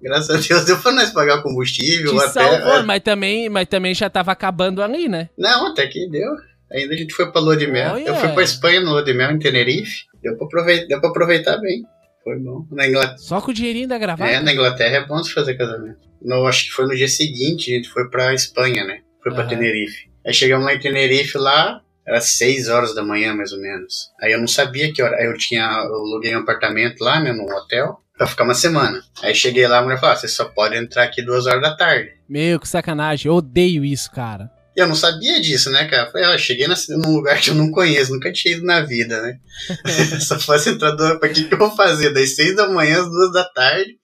Graças 0.01 0.29
a 0.29 0.47
Deus 0.47 0.65
deu 0.65 0.77
pra 0.79 0.91
nós 0.91 1.11
pagar 1.11 1.39
o 1.39 1.43
combustível. 1.43 2.11
Te 2.17 2.23
até... 2.23 2.29
salvou, 2.29 2.83
mas 2.83 3.01
também, 3.01 3.49
mas 3.49 3.67
também 3.67 3.93
já 3.93 4.09
tava 4.09 4.31
acabando 4.31 4.81
ali, 4.81 5.09
né? 5.09 5.29
Não, 5.37 5.67
até 5.67 5.87
que 5.87 6.09
deu. 6.09 6.31
Ainda 6.71 6.93
a 6.93 6.97
gente 6.97 7.13
foi 7.13 7.31
pra 7.31 7.41
Lua 7.41 7.57
de 7.57 7.67
Mel. 7.67 7.93
Olha. 7.93 8.07
Eu 8.09 8.15
fui 8.15 8.29
pra 8.29 8.43
Espanha 8.43 8.79
no 8.79 8.91
Lua 8.91 9.03
de 9.03 9.13
Mel, 9.13 9.31
em 9.31 9.39
Tenerife. 9.39 10.03
Deu 10.21 10.37
pra, 10.37 10.45
aproveitar, 10.45 10.87
deu 10.87 11.01
pra 11.01 11.09
aproveitar 11.09 11.57
bem. 11.57 11.83
Foi 12.23 12.37
bom. 12.37 12.65
Na 12.71 12.87
Inglaterra, 12.87 13.17
Só 13.17 13.41
com 13.41 13.51
o 13.51 13.53
dinheirinho 13.53 13.87
da 13.87 13.97
gravata. 13.97 14.29
é, 14.29 14.39
na 14.39 14.53
Inglaterra 14.53 14.97
é 14.97 15.05
bom 15.05 15.21
se 15.23 15.33
fazer 15.33 15.55
casamento. 15.55 15.97
No, 16.21 16.45
acho 16.45 16.65
que 16.65 16.71
foi 16.71 16.85
no 16.85 16.95
dia 16.95 17.07
seguinte, 17.07 17.71
a 17.71 17.77
gente 17.77 17.89
foi 17.89 18.09
pra 18.09 18.33
Espanha, 18.33 18.83
né? 18.83 18.99
Foi 19.23 19.31
pra 19.33 19.41
Aham. 19.41 19.49
Tenerife. 19.49 20.09
Aí 20.25 20.33
chegamos 20.33 20.65
lá 20.65 20.73
em 20.73 20.79
Tenerife, 20.79 21.37
lá 21.37 21.81
era 22.05 22.19
6 22.19 22.69
horas 22.69 22.93
da 22.95 23.03
manhã, 23.03 23.33
mais 23.33 23.51
ou 23.53 23.59
menos. 23.61 24.09
Aí 24.21 24.31
eu 24.33 24.39
não 24.39 24.47
sabia 24.47 24.91
que 24.91 25.01
hora. 25.01 25.15
Aí 25.17 25.25
eu 25.25 25.37
tinha. 25.37 25.63
Eu 25.63 25.95
aluguei 25.95 26.35
um 26.35 26.39
apartamento 26.39 27.03
lá, 27.03 27.19
né, 27.19 27.31
num 27.31 27.45
hotel, 27.45 27.99
pra 28.19 28.27
ficar 28.27 28.43
uma 28.43 28.53
semana. 28.53 29.01
Aí 29.23 29.33
cheguei 29.33 29.65
lá, 29.67 29.79
a 29.79 29.81
mulher 29.81 29.99
falou: 29.99 30.13
ah, 30.13 30.19
você 30.19 30.27
só 30.27 30.45
pode 30.45 30.75
entrar 30.75 31.03
aqui 31.03 31.21
duas 31.23 31.47
horas 31.47 31.61
da 31.61 31.75
tarde. 31.75 32.11
Meu, 32.29 32.59
que 32.59 32.67
sacanagem. 32.67 33.27
Eu 33.31 33.35
odeio 33.35 33.83
isso, 33.83 34.11
cara. 34.11 34.51
E 34.77 34.79
eu 34.81 34.87
não 34.87 34.95
sabia 34.95 35.41
disso, 35.41 35.71
né, 35.71 35.87
cara? 35.87 36.11
Falei, 36.11 36.27
ó, 36.27 36.37
cheguei 36.37 36.67
na- 36.67 36.75
num 36.89 37.15
lugar 37.15 37.39
que 37.41 37.49
eu 37.49 37.55
não 37.55 37.71
conheço, 37.71 38.13
nunca 38.13 38.31
tinha 38.31 38.55
ido 38.55 38.65
na 38.65 38.81
vida, 38.81 39.19
né? 39.21 39.37
Só 40.21 40.39
fosse 40.39 40.69
entrador, 40.69 41.19
pra 41.19 41.29
que, 41.29 41.45
que 41.45 41.53
eu 41.53 41.57
vou 41.57 41.71
fazer? 41.75 42.13
Das 42.13 42.35
seis 42.35 42.55
da 42.55 42.67
manhã 42.69 43.01
às 43.01 43.09
duas 43.09 43.31
da 43.33 43.43
tarde, 43.45 43.95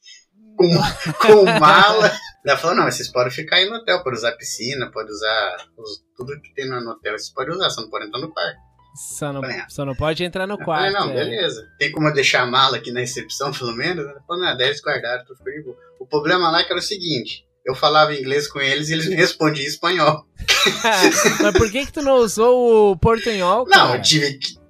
com, 0.58 0.68
com 1.22 1.46
mala. 1.60 2.12
Ela 2.46 2.58
falou, 2.58 2.76
não, 2.76 2.84
mas 2.84 2.96
vocês 2.96 3.12
podem 3.12 3.32
ficar 3.32 3.58
aí 3.58 3.70
no 3.70 3.76
hotel, 3.76 4.04
pode 4.04 4.18
usar 4.18 4.32
piscina, 4.34 4.90
pode 4.92 5.10
usar 5.12 5.58
os- 5.78 6.00
tudo 6.18 6.40
que 6.42 6.54
tem 6.54 6.68
no 6.70 6.78
hotel, 6.92 7.18
vocês 7.18 7.32
podem 7.34 7.54
usar, 7.54 7.70
só 7.70 7.82
não 7.82 7.90
podem 7.90 8.08
entrar 8.08 8.20
no 8.22 8.32
quarto. 8.34 8.58
Só 8.96 9.34
não, 9.34 9.42
Falei, 9.42 9.58
ah. 9.58 9.66
só 9.70 9.86
não 9.86 9.96
pode 9.96 10.24
entrar 10.24 10.48
no 10.48 10.54
Eu 10.54 10.66
falei, 10.66 10.92
quarto. 10.92 11.08
não, 11.08 11.12
é. 11.12 11.26
beleza. 11.26 11.68
Tem 11.78 11.92
como 11.92 12.08
eu 12.08 12.14
deixar 12.14 12.44
a 12.44 12.46
mala 12.46 12.78
aqui 12.78 12.92
na 12.92 13.02
recepção, 13.02 13.52
pelo 13.52 13.74
menos? 13.74 14.06
Ela 14.06 14.22
falou, 14.26 14.44
não, 14.44 14.56
10 14.58 14.82
guardados, 14.82 15.28
tô 15.28 15.36
ficando 15.36 15.56
de 15.58 15.64
boa. 15.64 15.78
O 16.00 16.08
problema 16.08 16.50
lá 16.50 16.62
é 16.62 16.64
que 16.64 16.72
era 16.72 16.80
o 16.80 16.84
seguinte, 16.84 17.46
eu 17.66 17.76
falava 17.76 18.14
inglês 18.14 18.48
com 18.48 18.62
eles 18.62 18.90
e 18.90 18.94
eles 18.94 19.08
me 19.08 19.16
respondiam 19.16 19.66
em 19.66 19.68
espanhol. 19.68 20.26
Mas 21.42 21.58
por 21.58 21.70
que 21.72 21.86
que 21.86 21.92
tu 21.92 22.02
não 22.02 22.18
usou 22.18 22.92
o 22.92 22.98
portunhol, 22.98 23.66
Não, 23.68 23.96
eu 23.96 24.02
tive 24.02 24.34
que... 24.38 24.66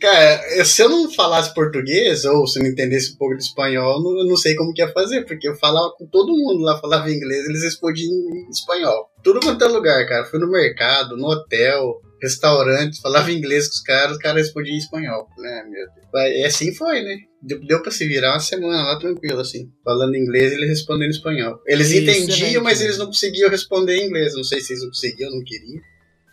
Cara, 0.00 0.64
se 0.64 0.82
eu 0.82 0.88
não 0.88 1.10
falasse 1.10 1.52
português, 1.54 2.24
ou 2.26 2.46
se 2.46 2.58
eu 2.58 2.62
não 2.62 2.70
entendesse 2.70 3.14
um 3.14 3.16
pouco 3.16 3.34
de 3.36 3.42
espanhol, 3.42 3.96
eu 3.96 4.02
não, 4.02 4.18
eu 4.18 4.26
não 4.26 4.36
sei 4.36 4.54
como 4.54 4.72
que 4.72 4.82
ia 4.82 4.92
fazer, 4.92 5.24
porque 5.24 5.48
eu 5.48 5.56
falava 5.56 5.92
com 5.96 6.06
todo 6.06 6.36
mundo 6.36 6.62
lá, 6.62 6.78
falava 6.78 7.10
inglês, 7.10 7.46
eles 7.46 7.64
respondiam 7.64 8.08
em 8.10 8.50
espanhol. 8.50 9.10
Tudo 9.24 9.40
quanto 9.40 9.64
é 9.64 9.66
lugar, 9.66 10.06
cara. 10.06 10.26
Fui 10.26 10.38
no 10.38 10.50
mercado, 10.50 11.16
no 11.16 11.26
hotel, 11.26 12.02
restaurante, 12.22 13.00
falava 13.00 13.30
inglês 13.32 13.68
com 13.68 13.74
os 13.74 13.80
caras, 13.80 14.12
os 14.12 14.18
caras 14.18 14.42
respondiam 14.42 14.74
em 14.74 14.78
espanhol. 14.78 15.28
Né, 15.38 15.64
meu 15.68 15.86
Deus. 15.94 16.06
Mas, 16.12 16.34
E 16.34 16.44
assim 16.44 16.74
foi, 16.74 17.02
né? 17.02 17.16
Deu, 17.40 17.60
deu 17.60 17.82
pra 17.82 17.92
se 17.92 18.06
virar 18.06 18.32
uma 18.32 18.40
semana 18.40 18.82
lá 18.82 18.98
tranquilo, 18.98 19.40
assim. 19.40 19.70
Falando 19.84 20.16
inglês 20.16 20.52
e 20.52 20.56
eles 20.56 20.68
respondendo 20.68 21.08
em 21.08 21.12
espanhol. 21.12 21.60
Eles 21.66 21.90
Excelente, 21.90 22.32
entendiam, 22.32 22.62
mas 22.62 22.80
né? 22.80 22.86
eles 22.86 22.98
não 22.98 23.06
conseguiam 23.06 23.48
responder 23.50 23.96
em 23.96 24.06
inglês. 24.06 24.34
Não 24.34 24.44
sei 24.44 24.60
se 24.60 24.72
eles 24.72 24.82
não 24.82 24.90
conseguiam, 24.90 25.30
não 25.30 25.44
queriam. 25.44 25.80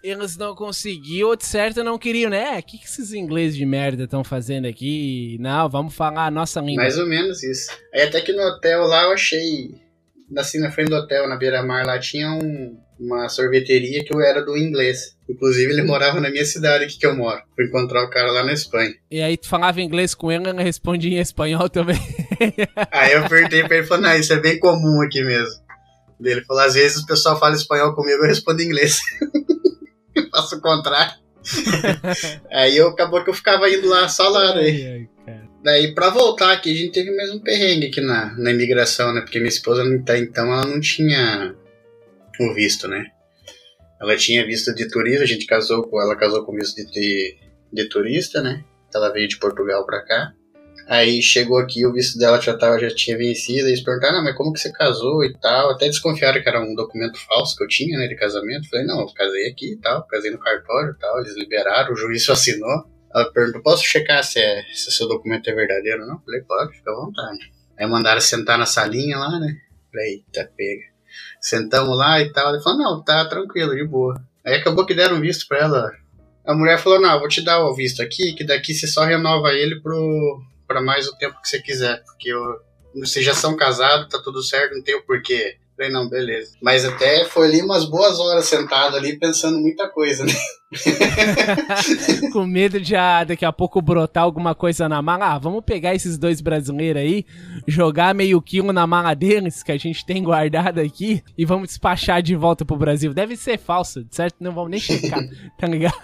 Eles 0.03 0.37
não 0.37 0.53
conseguiam, 0.53 1.29
ou 1.29 1.35
de 1.35 1.45
certo 1.45 1.83
não 1.83 1.97
queriam, 1.97 2.29
né? 2.29 2.59
O 2.59 2.63
que, 2.63 2.77
que 2.77 2.85
esses 2.85 3.11
ingleses 3.11 3.57
de 3.57 3.65
merda 3.65 4.03
estão 4.03 4.23
fazendo 4.23 4.67
aqui? 4.67 5.35
Não, 5.39 5.67
vamos 5.67 5.95
falar 5.95 6.27
a 6.27 6.31
nossa 6.31 6.61
língua. 6.61 6.83
Mais 6.83 6.99
ou 6.99 7.07
menos 7.07 7.41
isso. 7.41 7.71
Aí 7.91 8.03
até 8.03 8.21
que 8.21 8.31
no 8.31 8.43
hotel 8.43 8.85
lá 8.85 9.03
eu 9.03 9.13
achei. 9.13 9.71
Assim, 10.37 10.59
na 10.59 10.71
frente 10.71 10.89
do 10.89 10.95
hotel, 10.95 11.27
na 11.29 11.35
beira-mar, 11.35 11.85
lá 11.85 11.99
tinha 11.99 12.31
um- 12.31 12.77
uma 12.99 13.27
sorveteria 13.29 14.03
que 14.03 14.13
eu 14.13 14.21
era 14.21 14.41
do 14.43 14.55
inglês. 14.57 15.15
Inclusive, 15.29 15.71
ele 15.71 15.83
morava 15.83 16.19
na 16.21 16.29
minha 16.29 16.45
cidade 16.45 16.85
aqui 16.85 16.97
que 16.97 17.05
eu 17.05 17.15
moro. 17.15 17.41
Fui 17.55 17.65
encontrar 17.65 18.03
o 18.03 18.09
cara 18.09 18.31
lá 18.31 18.43
na 18.43 18.53
Espanha. 18.53 18.93
E 19.11 19.21
aí 19.21 19.37
tu 19.37 19.47
falava 19.47 19.81
inglês 19.81 20.15
com 20.15 20.31
ele, 20.31 20.49
ele 20.49 20.63
respondia 20.63 21.17
em 21.17 21.21
espanhol 21.21 21.69
também. 21.69 21.97
Aí 22.91 23.13
eu 23.13 23.27
perguntei 23.29 23.63
pra 23.63 23.77
ele 23.77 23.85
e 23.85 23.87
falou: 23.87 24.03
Não, 24.03 24.15
isso 24.15 24.33
é 24.33 24.39
bem 24.39 24.57
comum 24.59 25.01
aqui 25.01 25.23
mesmo. 25.23 25.53
Ele 26.23 26.41
falou: 26.45 26.63
Às 26.63 26.73
vezes 26.73 26.97
o 27.03 27.05
pessoal 27.05 27.37
fala 27.39 27.55
espanhol 27.55 27.93
comigo, 27.93 28.23
eu 28.23 28.27
respondo 28.27 28.61
em 28.61 28.65
inglês. 28.65 28.99
eu 30.15 30.27
faço 30.31 30.57
o 30.57 30.61
contrário. 30.61 31.13
Aí 32.51 32.75
eu 32.77 32.89
acabou 32.89 33.23
que 33.23 33.29
eu 33.29 33.33
ficava 33.33 33.69
indo 33.69 33.87
lá 33.87 34.07
só 34.09 34.27
lá, 34.29 34.55
né? 34.55 34.61
Ai, 34.61 34.85
ai, 34.87 35.09
cara. 35.25 35.47
Daí, 35.65 35.95
pra 35.95 36.11
voltar 36.11 36.51
aqui, 36.51 36.71
a 36.71 36.75
gente 36.75 36.91
teve 36.91 37.09
mesmo 37.09 37.37
um 37.37 37.39
perrengue 37.39 37.87
aqui 37.87 37.99
na, 37.99 38.35
na 38.37 38.51
imigração, 38.51 39.11
né? 39.11 39.21
Porque 39.21 39.39
minha 39.39 39.49
esposa, 39.49 39.83
até 39.83 40.19
então, 40.19 40.53
ela 40.53 40.67
não 40.67 40.79
tinha 40.79 41.55
o 42.39 42.53
visto, 42.53 42.87
né? 42.87 43.07
Ela 43.99 44.15
tinha 44.15 44.45
visto 44.45 44.75
de 44.75 44.87
turista, 44.87 45.23
a 45.23 45.27
gente 45.27 45.47
casou 45.47 45.81
com 45.87 45.99
ela, 45.99 46.15
casou 46.15 46.45
com 46.45 46.53
visto 46.53 46.75
de, 46.75 46.91
de, 46.91 47.37
de 47.73 47.89
turista, 47.89 48.43
né? 48.43 48.63
Ela 48.93 49.11
veio 49.11 49.27
de 49.27 49.39
Portugal 49.39 49.83
pra 49.87 50.05
cá. 50.05 50.33
Aí 50.87 51.19
chegou 51.19 51.57
aqui, 51.57 51.83
o 51.83 51.91
visto 51.91 52.19
dela 52.19 52.39
já, 52.39 52.55
tava, 52.55 52.77
já 52.77 52.93
tinha 52.93 53.17
vencido, 53.17 53.67
eles 53.67 53.81
perguntaram, 53.81 54.19
ah, 54.19 54.23
mas 54.23 54.37
como 54.37 54.53
que 54.53 54.59
você 54.59 54.71
casou 54.71 55.25
e 55.25 55.35
tal? 55.39 55.71
Até 55.71 55.87
desconfiaram 55.87 56.43
que 56.43 56.47
era 56.47 56.61
um 56.61 56.75
documento 56.75 57.17
falso 57.25 57.57
que 57.57 57.63
eu 57.63 57.67
tinha, 57.67 57.97
né, 57.97 58.07
de 58.07 58.15
casamento. 58.15 58.69
Falei, 58.69 58.85
não, 58.85 58.99
eu 59.01 59.07
casei 59.15 59.49
aqui 59.49 59.71
e 59.71 59.77
tal, 59.77 60.05
casei 60.05 60.29
no 60.29 60.37
cartório 60.37 60.91
e 60.91 60.99
tal, 60.99 61.19
eles 61.21 61.35
liberaram, 61.35 61.91
o 61.91 61.97
juiz 61.97 62.29
assinou. 62.29 62.93
Ela 63.15 63.31
perguntou, 63.31 63.61
posso 63.61 63.85
checar 63.85 64.21
se, 64.25 64.39
é, 64.39 64.63
se 64.73 64.91
seu 64.91 65.07
documento 65.07 65.49
é 65.49 65.53
verdadeiro 65.53 66.01
ou 66.01 66.07
não? 66.09 66.19
Falei, 66.19 66.41
pode, 66.41 66.75
fica 66.75 66.91
à 66.91 66.95
vontade. 66.95 67.49
Aí 67.79 67.87
mandaram 67.87 68.19
sentar 68.19 68.57
na 68.57 68.65
salinha 68.65 69.17
lá, 69.17 69.39
né? 69.39 69.55
Falei, 69.89 70.15
eita, 70.15 70.51
pega. 70.57 70.83
Sentamos 71.39 71.97
lá 71.97 72.21
e 72.21 72.33
tal. 72.33 72.53
Ele 72.53 72.61
falou, 72.61 72.77
não, 72.77 73.03
tá 73.03 73.23
tranquilo, 73.23 73.73
de 73.73 73.85
boa. 73.85 74.21
Aí 74.45 74.55
acabou 74.55 74.85
que 74.85 74.93
deram 74.93 75.21
visto 75.21 75.47
pra 75.47 75.59
ela. 75.59 75.91
A 76.45 76.53
mulher 76.53 76.77
falou, 76.77 76.99
não, 76.99 77.17
vou 77.17 77.29
te 77.29 77.41
dar 77.41 77.63
o 77.63 77.73
visto 77.73 78.01
aqui, 78.01 78.33
que 78.33 78.43
daqui 78.43 78.73
você 78.73 78.85
só 78.85 79.05
renova 79.05 79.53
ele 79.53 79.79
pro, 79.79 80.41
pra 80.67 80.81
mais 80.81 81.07
o 81.07 81.17
tempo 81.17 81.41
que 81.41 81.47
você 81.47 81.61
quiser. 81.61 82.03
Porque 82.03 82.29
eu, 82.29 82.41
vocês 82.95 83.23
já 83.25 83.33
são 83.33 83.55
casados, 83.55 84.09
tá 84.09 84.21
tudo 84.21 84.43
certo, 84.43 84.75
não 84.75 84.83
tem 84.83 84.95
o 84.95 85.05
porquê. 85.05 85.55
Falei, 85.77 85.91
não, 85.91 86.09
beleza. 86.09 86.57
Mas 86.61 86.83
até 86.83 87.23
foi 87.25 87.47
ali 87.47 87.61
umas 87.61 87.85
boas 87.85 88.19
horas 88.19 88.45
sentado 88.45 88.97
ali, 88.97 89.17
pensando 89.17 89.57
muita 89.57 89.87
coisa, 89.87 90.25
né? 90.25 90.33
com 92.33 92.45
medo 92.45 92.79
de 92.79 92.95
ah, 92.95 93.23
daqui 93.23 93.45
a 93.45 93.53
pouco 93.53 93.81
brotar 93.81 94.23
alguma 94.23 94.55
coisa 94.55 94.89
na 94.89 95.01
mala. 95.01 95.33
Ah, 95.33 95.37
vamos 95.37 95.63
pegar 95.63 95.93
esses 95.93 96.17
dois 96.17 96.41
brasileiros 96.41 97.01
aí, 97.01 97.25
jogar 97.67 98.15
meio 98.15 98.41
quilo 98.41 98.73
na 98.73 98.87
mala 98.87 99.13
deles, 99.13 99.61
que 99.61 99.71
a 99.71 99.77
gente 99.77 100.05
tem 100.05 100.23
guardado 100.23 100.79
aqui, 100.79 101.23
e 101.37 101.45
vamos 101.45 101.69
despachar 101.69 102.21
de 102.21 102.35
volta 102.35 102.65
pro 102.65 102.77
Brasil. 102.77 103.13
Deve 103.13 103.35
ser 103.35 103.57
falso, 103.57 104.05
certo? 104.09 104.37
Não 104.39 104.53
vamos 104.53 104.71
nem 104.71 104.79
checar, 104.79 105.21
tá 105.57 105.67
ligado? 105.67 105.95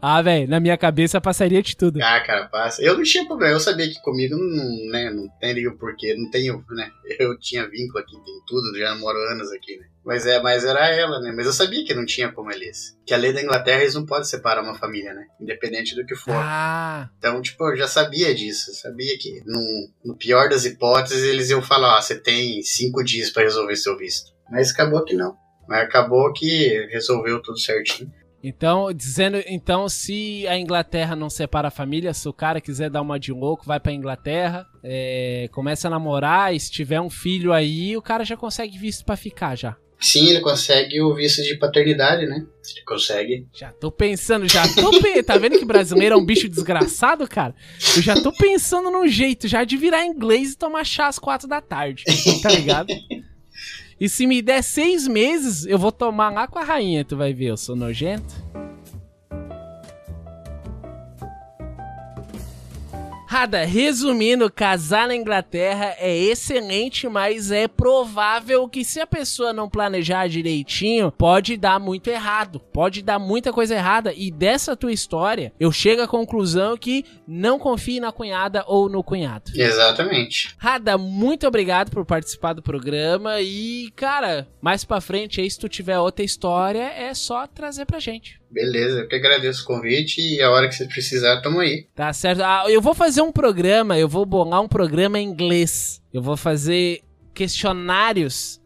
Ah, 0.00 0.22
velho, 0.22 0.48
na 0.48 0.60
minha 0.60 0.76
cabeça 0.76 1.20
passaria 1.20 1.62
de 1.62 1.76
tudo. 1.76 2.00
Ah, 2.00 2.20
cara, 2.20 2.46
passa. 2.46 2.82
Eu 2.82 2.96
não 2.96 3.02
tinha 3.02 3.26
problema, 3.26 3.54
eu 3.54 3.60
sabia 3.60 3.88
que 3.88 4.00
comigo 4.02 4.36
não, 4.36 4.90
né, 4.90 5.10
não 5.10 5.28
teria 5.40 5.68
o 5.68 5.76
porquê, 5.76 6.14
não 6.16 6.30
tenho, 6.30 6.64
né? 6.70 6.90
Eu 7.18 7.38
tinha 7.38 7.68
vínculo 7.68 7.98
aqui, 7.98 8.12
tem 8.12 8.40
tudo, 8.46 8.78
já 8.78 8.94
moro 8.94 9.18
anos 9.30 9.50
aqui, 9.52 9.76
né? 9.76 9.86
Mas, 10.04 10.26
é, 10.26 10.40
mas 10.42 10.64
era 10.64 10.88
ela, 10.90 11.18
né? 11.20 11.32
Mas 11.34 11.46
eu 11.46 11.52
sabia 11.52 11.84
que 11.84 11.94
não 11.94 12.04
tinha 12.04 12.30
como 12.30 12.50
eles. 12.52 12.94
Que 13.06 13.14
a 13.14 13.16
lei 13.16 13.32
da 13.32 13.40
Inglaterra, 13.42 13.80
eles 13.80 13.94
não 13.94 14.04
podem 14.04 14.24
separar 14.24 14.62
uma 14.62 14.74
família, 14.78 15.14
né? 15.14 15.24
Independente 15.40 15.94
do 15.94 16.04
que 16.04 16.14
for. 16.14 16.34
Ah, 16.36 17.08
Então, 17.18 17.40
tipo, 17.40 17.64
eu 17.70 17.76
já 17.76 17.88
sabia 17.88 18.34
disso. 18.34 18.72
Sabia 18.74 19.16
que, 19.18 19.40
no, 19.46 19.88
no 20.04 20.16
pior 20.16 20.48
das 20.50 20.64
hipóteses, 20.66 21.24
eles 21.24 21.48
iam 21.48 21.62
falar: 21.62 21.96
ó, 21.96 22.00
você 22.02 22.18
tem 22.20 22.60
cinco 22.62 23.02
dias 23.02 23.30
pra 23.30 23.44
resolver 23.44 23.76
seu 23.76 23.96
visto. 23.96 24.32
Mas 24.50 24.70
acabou 24.72 25.02
que 25.04 25.14
não. 25.14 25.36
Mas 25.66 25.82
acabou 25.82 26.30
que 26.34 26.86
resolveu 26.92 27.40
tudo 27.40 27.58
certinho. 27.58 28.12
então, 28.42 28.92
dizendo, 28.92 29.42
então, 29.46 29.88
se 29.88 30.46
a 30.46 30.58
Inglaterra 30.58 31.16
não 31.16 31.30
separa 31.30 31.68
a 31.68 31.70
família, 31.70 32.12
se 32.12 32.28
o 32.28 32.32
cara 32.34 32.60
quiser 32.60 32.90
dar 32.90 33.00
uma 33.00 33.18
de 33.18 33.32
louco, 33.32 33.64
vai 33.64 33.80
pra 33.80 33.90
Inglaterra, 33.90 34.66
é, 34.82 35.48
começa 35.50 35.88
a 35.88 35.90
namorar, 35.90 36.54
e 36.54 36.60
se 36.60 36.70
tiver 36.70 37.00
um 37.00 37.08
filho 37.08 37.54
aí, 37.54 37.96
o 37.96 38.02
cara 38.02 38.22
já 38.22 38.36
consegue 38.36 38.76
visto 38.76 39.02
pra 39.06 39.16
ficar 39.16 39.56
já. 39.56 39.74
Sim, 40.04 40.28
ele 40.28 40.40
consegue 40.40 41.00
o 41.00 41.14
visto 41.14 41.42
de 41.42 41.56
paternidade, 41.56 42.26
né? 42.26 42.44
Ele 42.70 42.84
consegue. 42.84 43.46
Já 43.54 43.72
tô 43.72 43.90
pensando, 43.90 44.46
já 44.46 44.62
tô 44.74 44.90
pe... 45.00 45.22
Tá 45.24 45.38
vendo 45.38 45.58
que 45.58 45.64
brasileiro 45.64 46.14
é 46.14 46.18
um 46.18 46.24
bicho 46.24 46.46
desgraçado, 46.46 47.26
cara? 47.26 47.54
Eu 47.96 48.02
já 48.02 48.14
tô 48.14 48.30
pensando 48.30 48.90
num 48.90 49.08
jeito 49.08 49.48
já 49.48 49.64
de 49.64 49.78
virar 49.78 50.04
inglês 50.04 50.52
e 50.52 50.58
tomar 50.58 50.84
chá 50.84 51.08
às 51.08 51.18
quatro 51.18 51.48
da 51.48 51.62
tarde, 51.62 52.04
tá 52.42 52.50
ligado? 52.50 52.88
E 54.00 54.08
se 54.08 54.26
me 54.26 54.42
der 54.42 54.60
seis 54.60 55.06
meses, 55.06 55.64
eu 55.66 55.78
vou 55.78 55.92
tomar 55.92 56.28
lá 56.28 56.48
com 56.48 56.58
a 56.58 56.64
rainha, 56.64 57.04
tu 57.04 57.16
vai 57.16 57.32
ver, 57.32 57.46
eu 57.46 57.56
sou 57.56 57.76
nojento. 57.76 58.34
Rada, 63.34 63.64
resumindo, 63.64 64.48
casar 64.48 65.08
na 65.08 65.16
Inglaterra 65.16 65.96
é 65.98 66.16
excelente, 66.16 67.08
mas 67.08 67.50
é 67.50 67.66
provável 67.66 68.68
que 68.68 68.84
se 68.84 69.00
a 69.00 69.08
pessoa 69.08 69.52
não 69.52 69.68
planejar 69.68 70.28
direitinho, 70.28 71.10
pode 71.10 71.56
dar 71.56 71.80
muito 71.80 72.08
errado. 72.08 72.60
Pode 72.60 73.02
dar 73.02 73.18
muita 73.18 73.52
coisa 73.52 73.74
errada. 73.74 74.12
E 74.14 74.30
dessa 74.30 74.76
tua 74.76 74.92
história, 74.92 75.52
eu 75.58 75.72
chego 75.72 76.02
à 76.02 76.06
conclusão 76.06 76.76
que 76.76 77.04
não 77.26 77.58
confie 77.58 77.98
na 77.98 78.12
cunhada 78.12 78.62
ou 78.68 78.88
no 78.88 79.02
cunhado. 79.02 79.50
Exatamente. 79.52 80.54
Rada, 80.56 80.96
muito 80.96 81.44
obrigado 81.44 81.90
por 81.90 82.06
participar 82.06 82.52
do 82.52 82.62
programa. 82.62 83.40
E, 83.40 83.90
cara, 83.96 84.46
mais 84.62 84.84
pra 84.84 85.00
frente 85.00 85.40
aí, 85.40 85.50
se 85.50 85.58
tu 85.58 85.68
tiver 85.68 85.98
outra 85.98 86.24
história, 86.24 86.84
é 86.84 87.12
só 87.12 87.48
trazer 87.48 87.84
pra 87.84 87.98
gente. 87.98 88.40
Beleza, 88.54 89.00
eu 89.00 89.08
que 89.08 89.16
agradeço 89.16 89.64
o 89.64 89.66
convite 89.66 90.20
e 90.20 90.40
a 90.40 90.48
hora 90.48 90.68
que 90.68 90.76
você 90.76 90.86
precisar, 90.86 91.40
tamo 91.40 91.58
aí. 91.58 91.88
Tá 91.92 92.12
certo. 92.12 92.40
Ah, 92.40 92.64
eu 92.68 92.80
vou 92.80 92.94
fazer 92.94 93.20
um 93.20 93.32
programa, 93.32 93.98
eu 93.98 94.08
vou 94.08 94.24
bolar 94.24 94.60
um 94.60 94.68
programa 94.68 95.18
em 95.18 95.26
inglês. 95.26 96.00
Eu 96.12 96.22
vou 96.22 96.36
fazer 96.36 97.00
questionários 97.34 98.60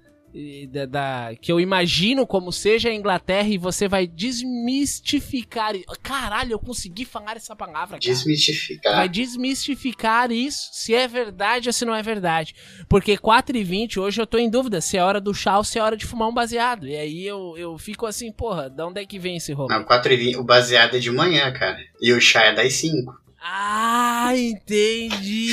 da, 0.71 0.87
da- 0.87 1.31
que 1.41 1.51
eu 1.51 1.59
imagino 1.59 2.27
como 2.27 2.53
seja 2.53 2.89
a 2.91 2.95
Inglaterra 2.95 3.49
e 3.49 3.59
você 3.59 3.89
vai 3.89 4.07
desmistificar. 4.07 5.73
Caralho, 6.03 6.53
eu 6.53 6.59
consegui 6.59 7.05
falar 7.05 7.37
essa 7.37 7.55
palavra, 7.57 7.99
cara. 7.99 8.01
Desmistificar. 8.01 8.97
Vai 8.97 9.09
desmistificar 9.09 10.31
isso, 10.31 10.69
se 10.73 10.95
é 10.95 11.07
verdade 11.09 11.69
ou 11.69 11.73
se 11.73 11.85
não 11.85 11.95
é 11.95 12.03
verdade. 12.03 12.55
Porque 12.89 13.17
4 13.17 13.57
e 13.57 13.65
20 13.65 13.99
hoje 14.01 14.21
eu 14.21 14.27
tô 14.27 14.39
em 14.39 14.51
dúvida 14.51 14.81
se 14.81 14.97
é 14.97 15.03
hora 15.03 15.21
do 15.21 15.33
chá 15.35 15.59
ou 15.59 15.65
se 15.65 15.79
é 15.79 15.83
hora 15.83 15.97
de 15.97 16.07
fumar 16.07 16.29
um 16.29 16.35
baseado. 16.35 16.87
E 16.87 16.97
aí 16.97 17.27
eu, 17.27 17.55
eu 17.57 17.77
fico 17.79 18.07
assim, 18.07 18.31
porra, 18.33 18.69
de 18.71 18.83
onde 18.83 19.01
é 19.01 19.07
que 19.07 19.19
vem 19.19 19.37
esse 19.37 19.53
roubo? 19.53 19.73
Não, 19.73 19.85
4 19.85 20.13
e 20.13 20.17
20, 20.17 20.37
o 20.37 20.45
baseado 20.45 20.97
é 20.97 20.99
de 20.99 21.11
manhã, 21.11 21.53
cara. 21.53 21.79
E 22.01 22.13
o 22.13 22.21
chá 22.21 22.45
é 22.45 22.55
das 22.55 22.73
5. 22.75 23.13
Ah, 23.41 24.33
entendi. 24.37 25.53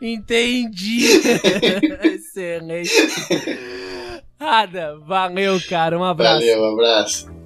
entendi. 0.00 1.06
Excelente. 2.04 2.92
Nada, 4.38 4.98
valeu, 5.00 5.60
cara. 5.68 5.98
Um 5.98 6.04
abraço. 6.04 6.40
Valeu, 6.40 6.62
um 6.62 6.72
abraço. 6.72 7.39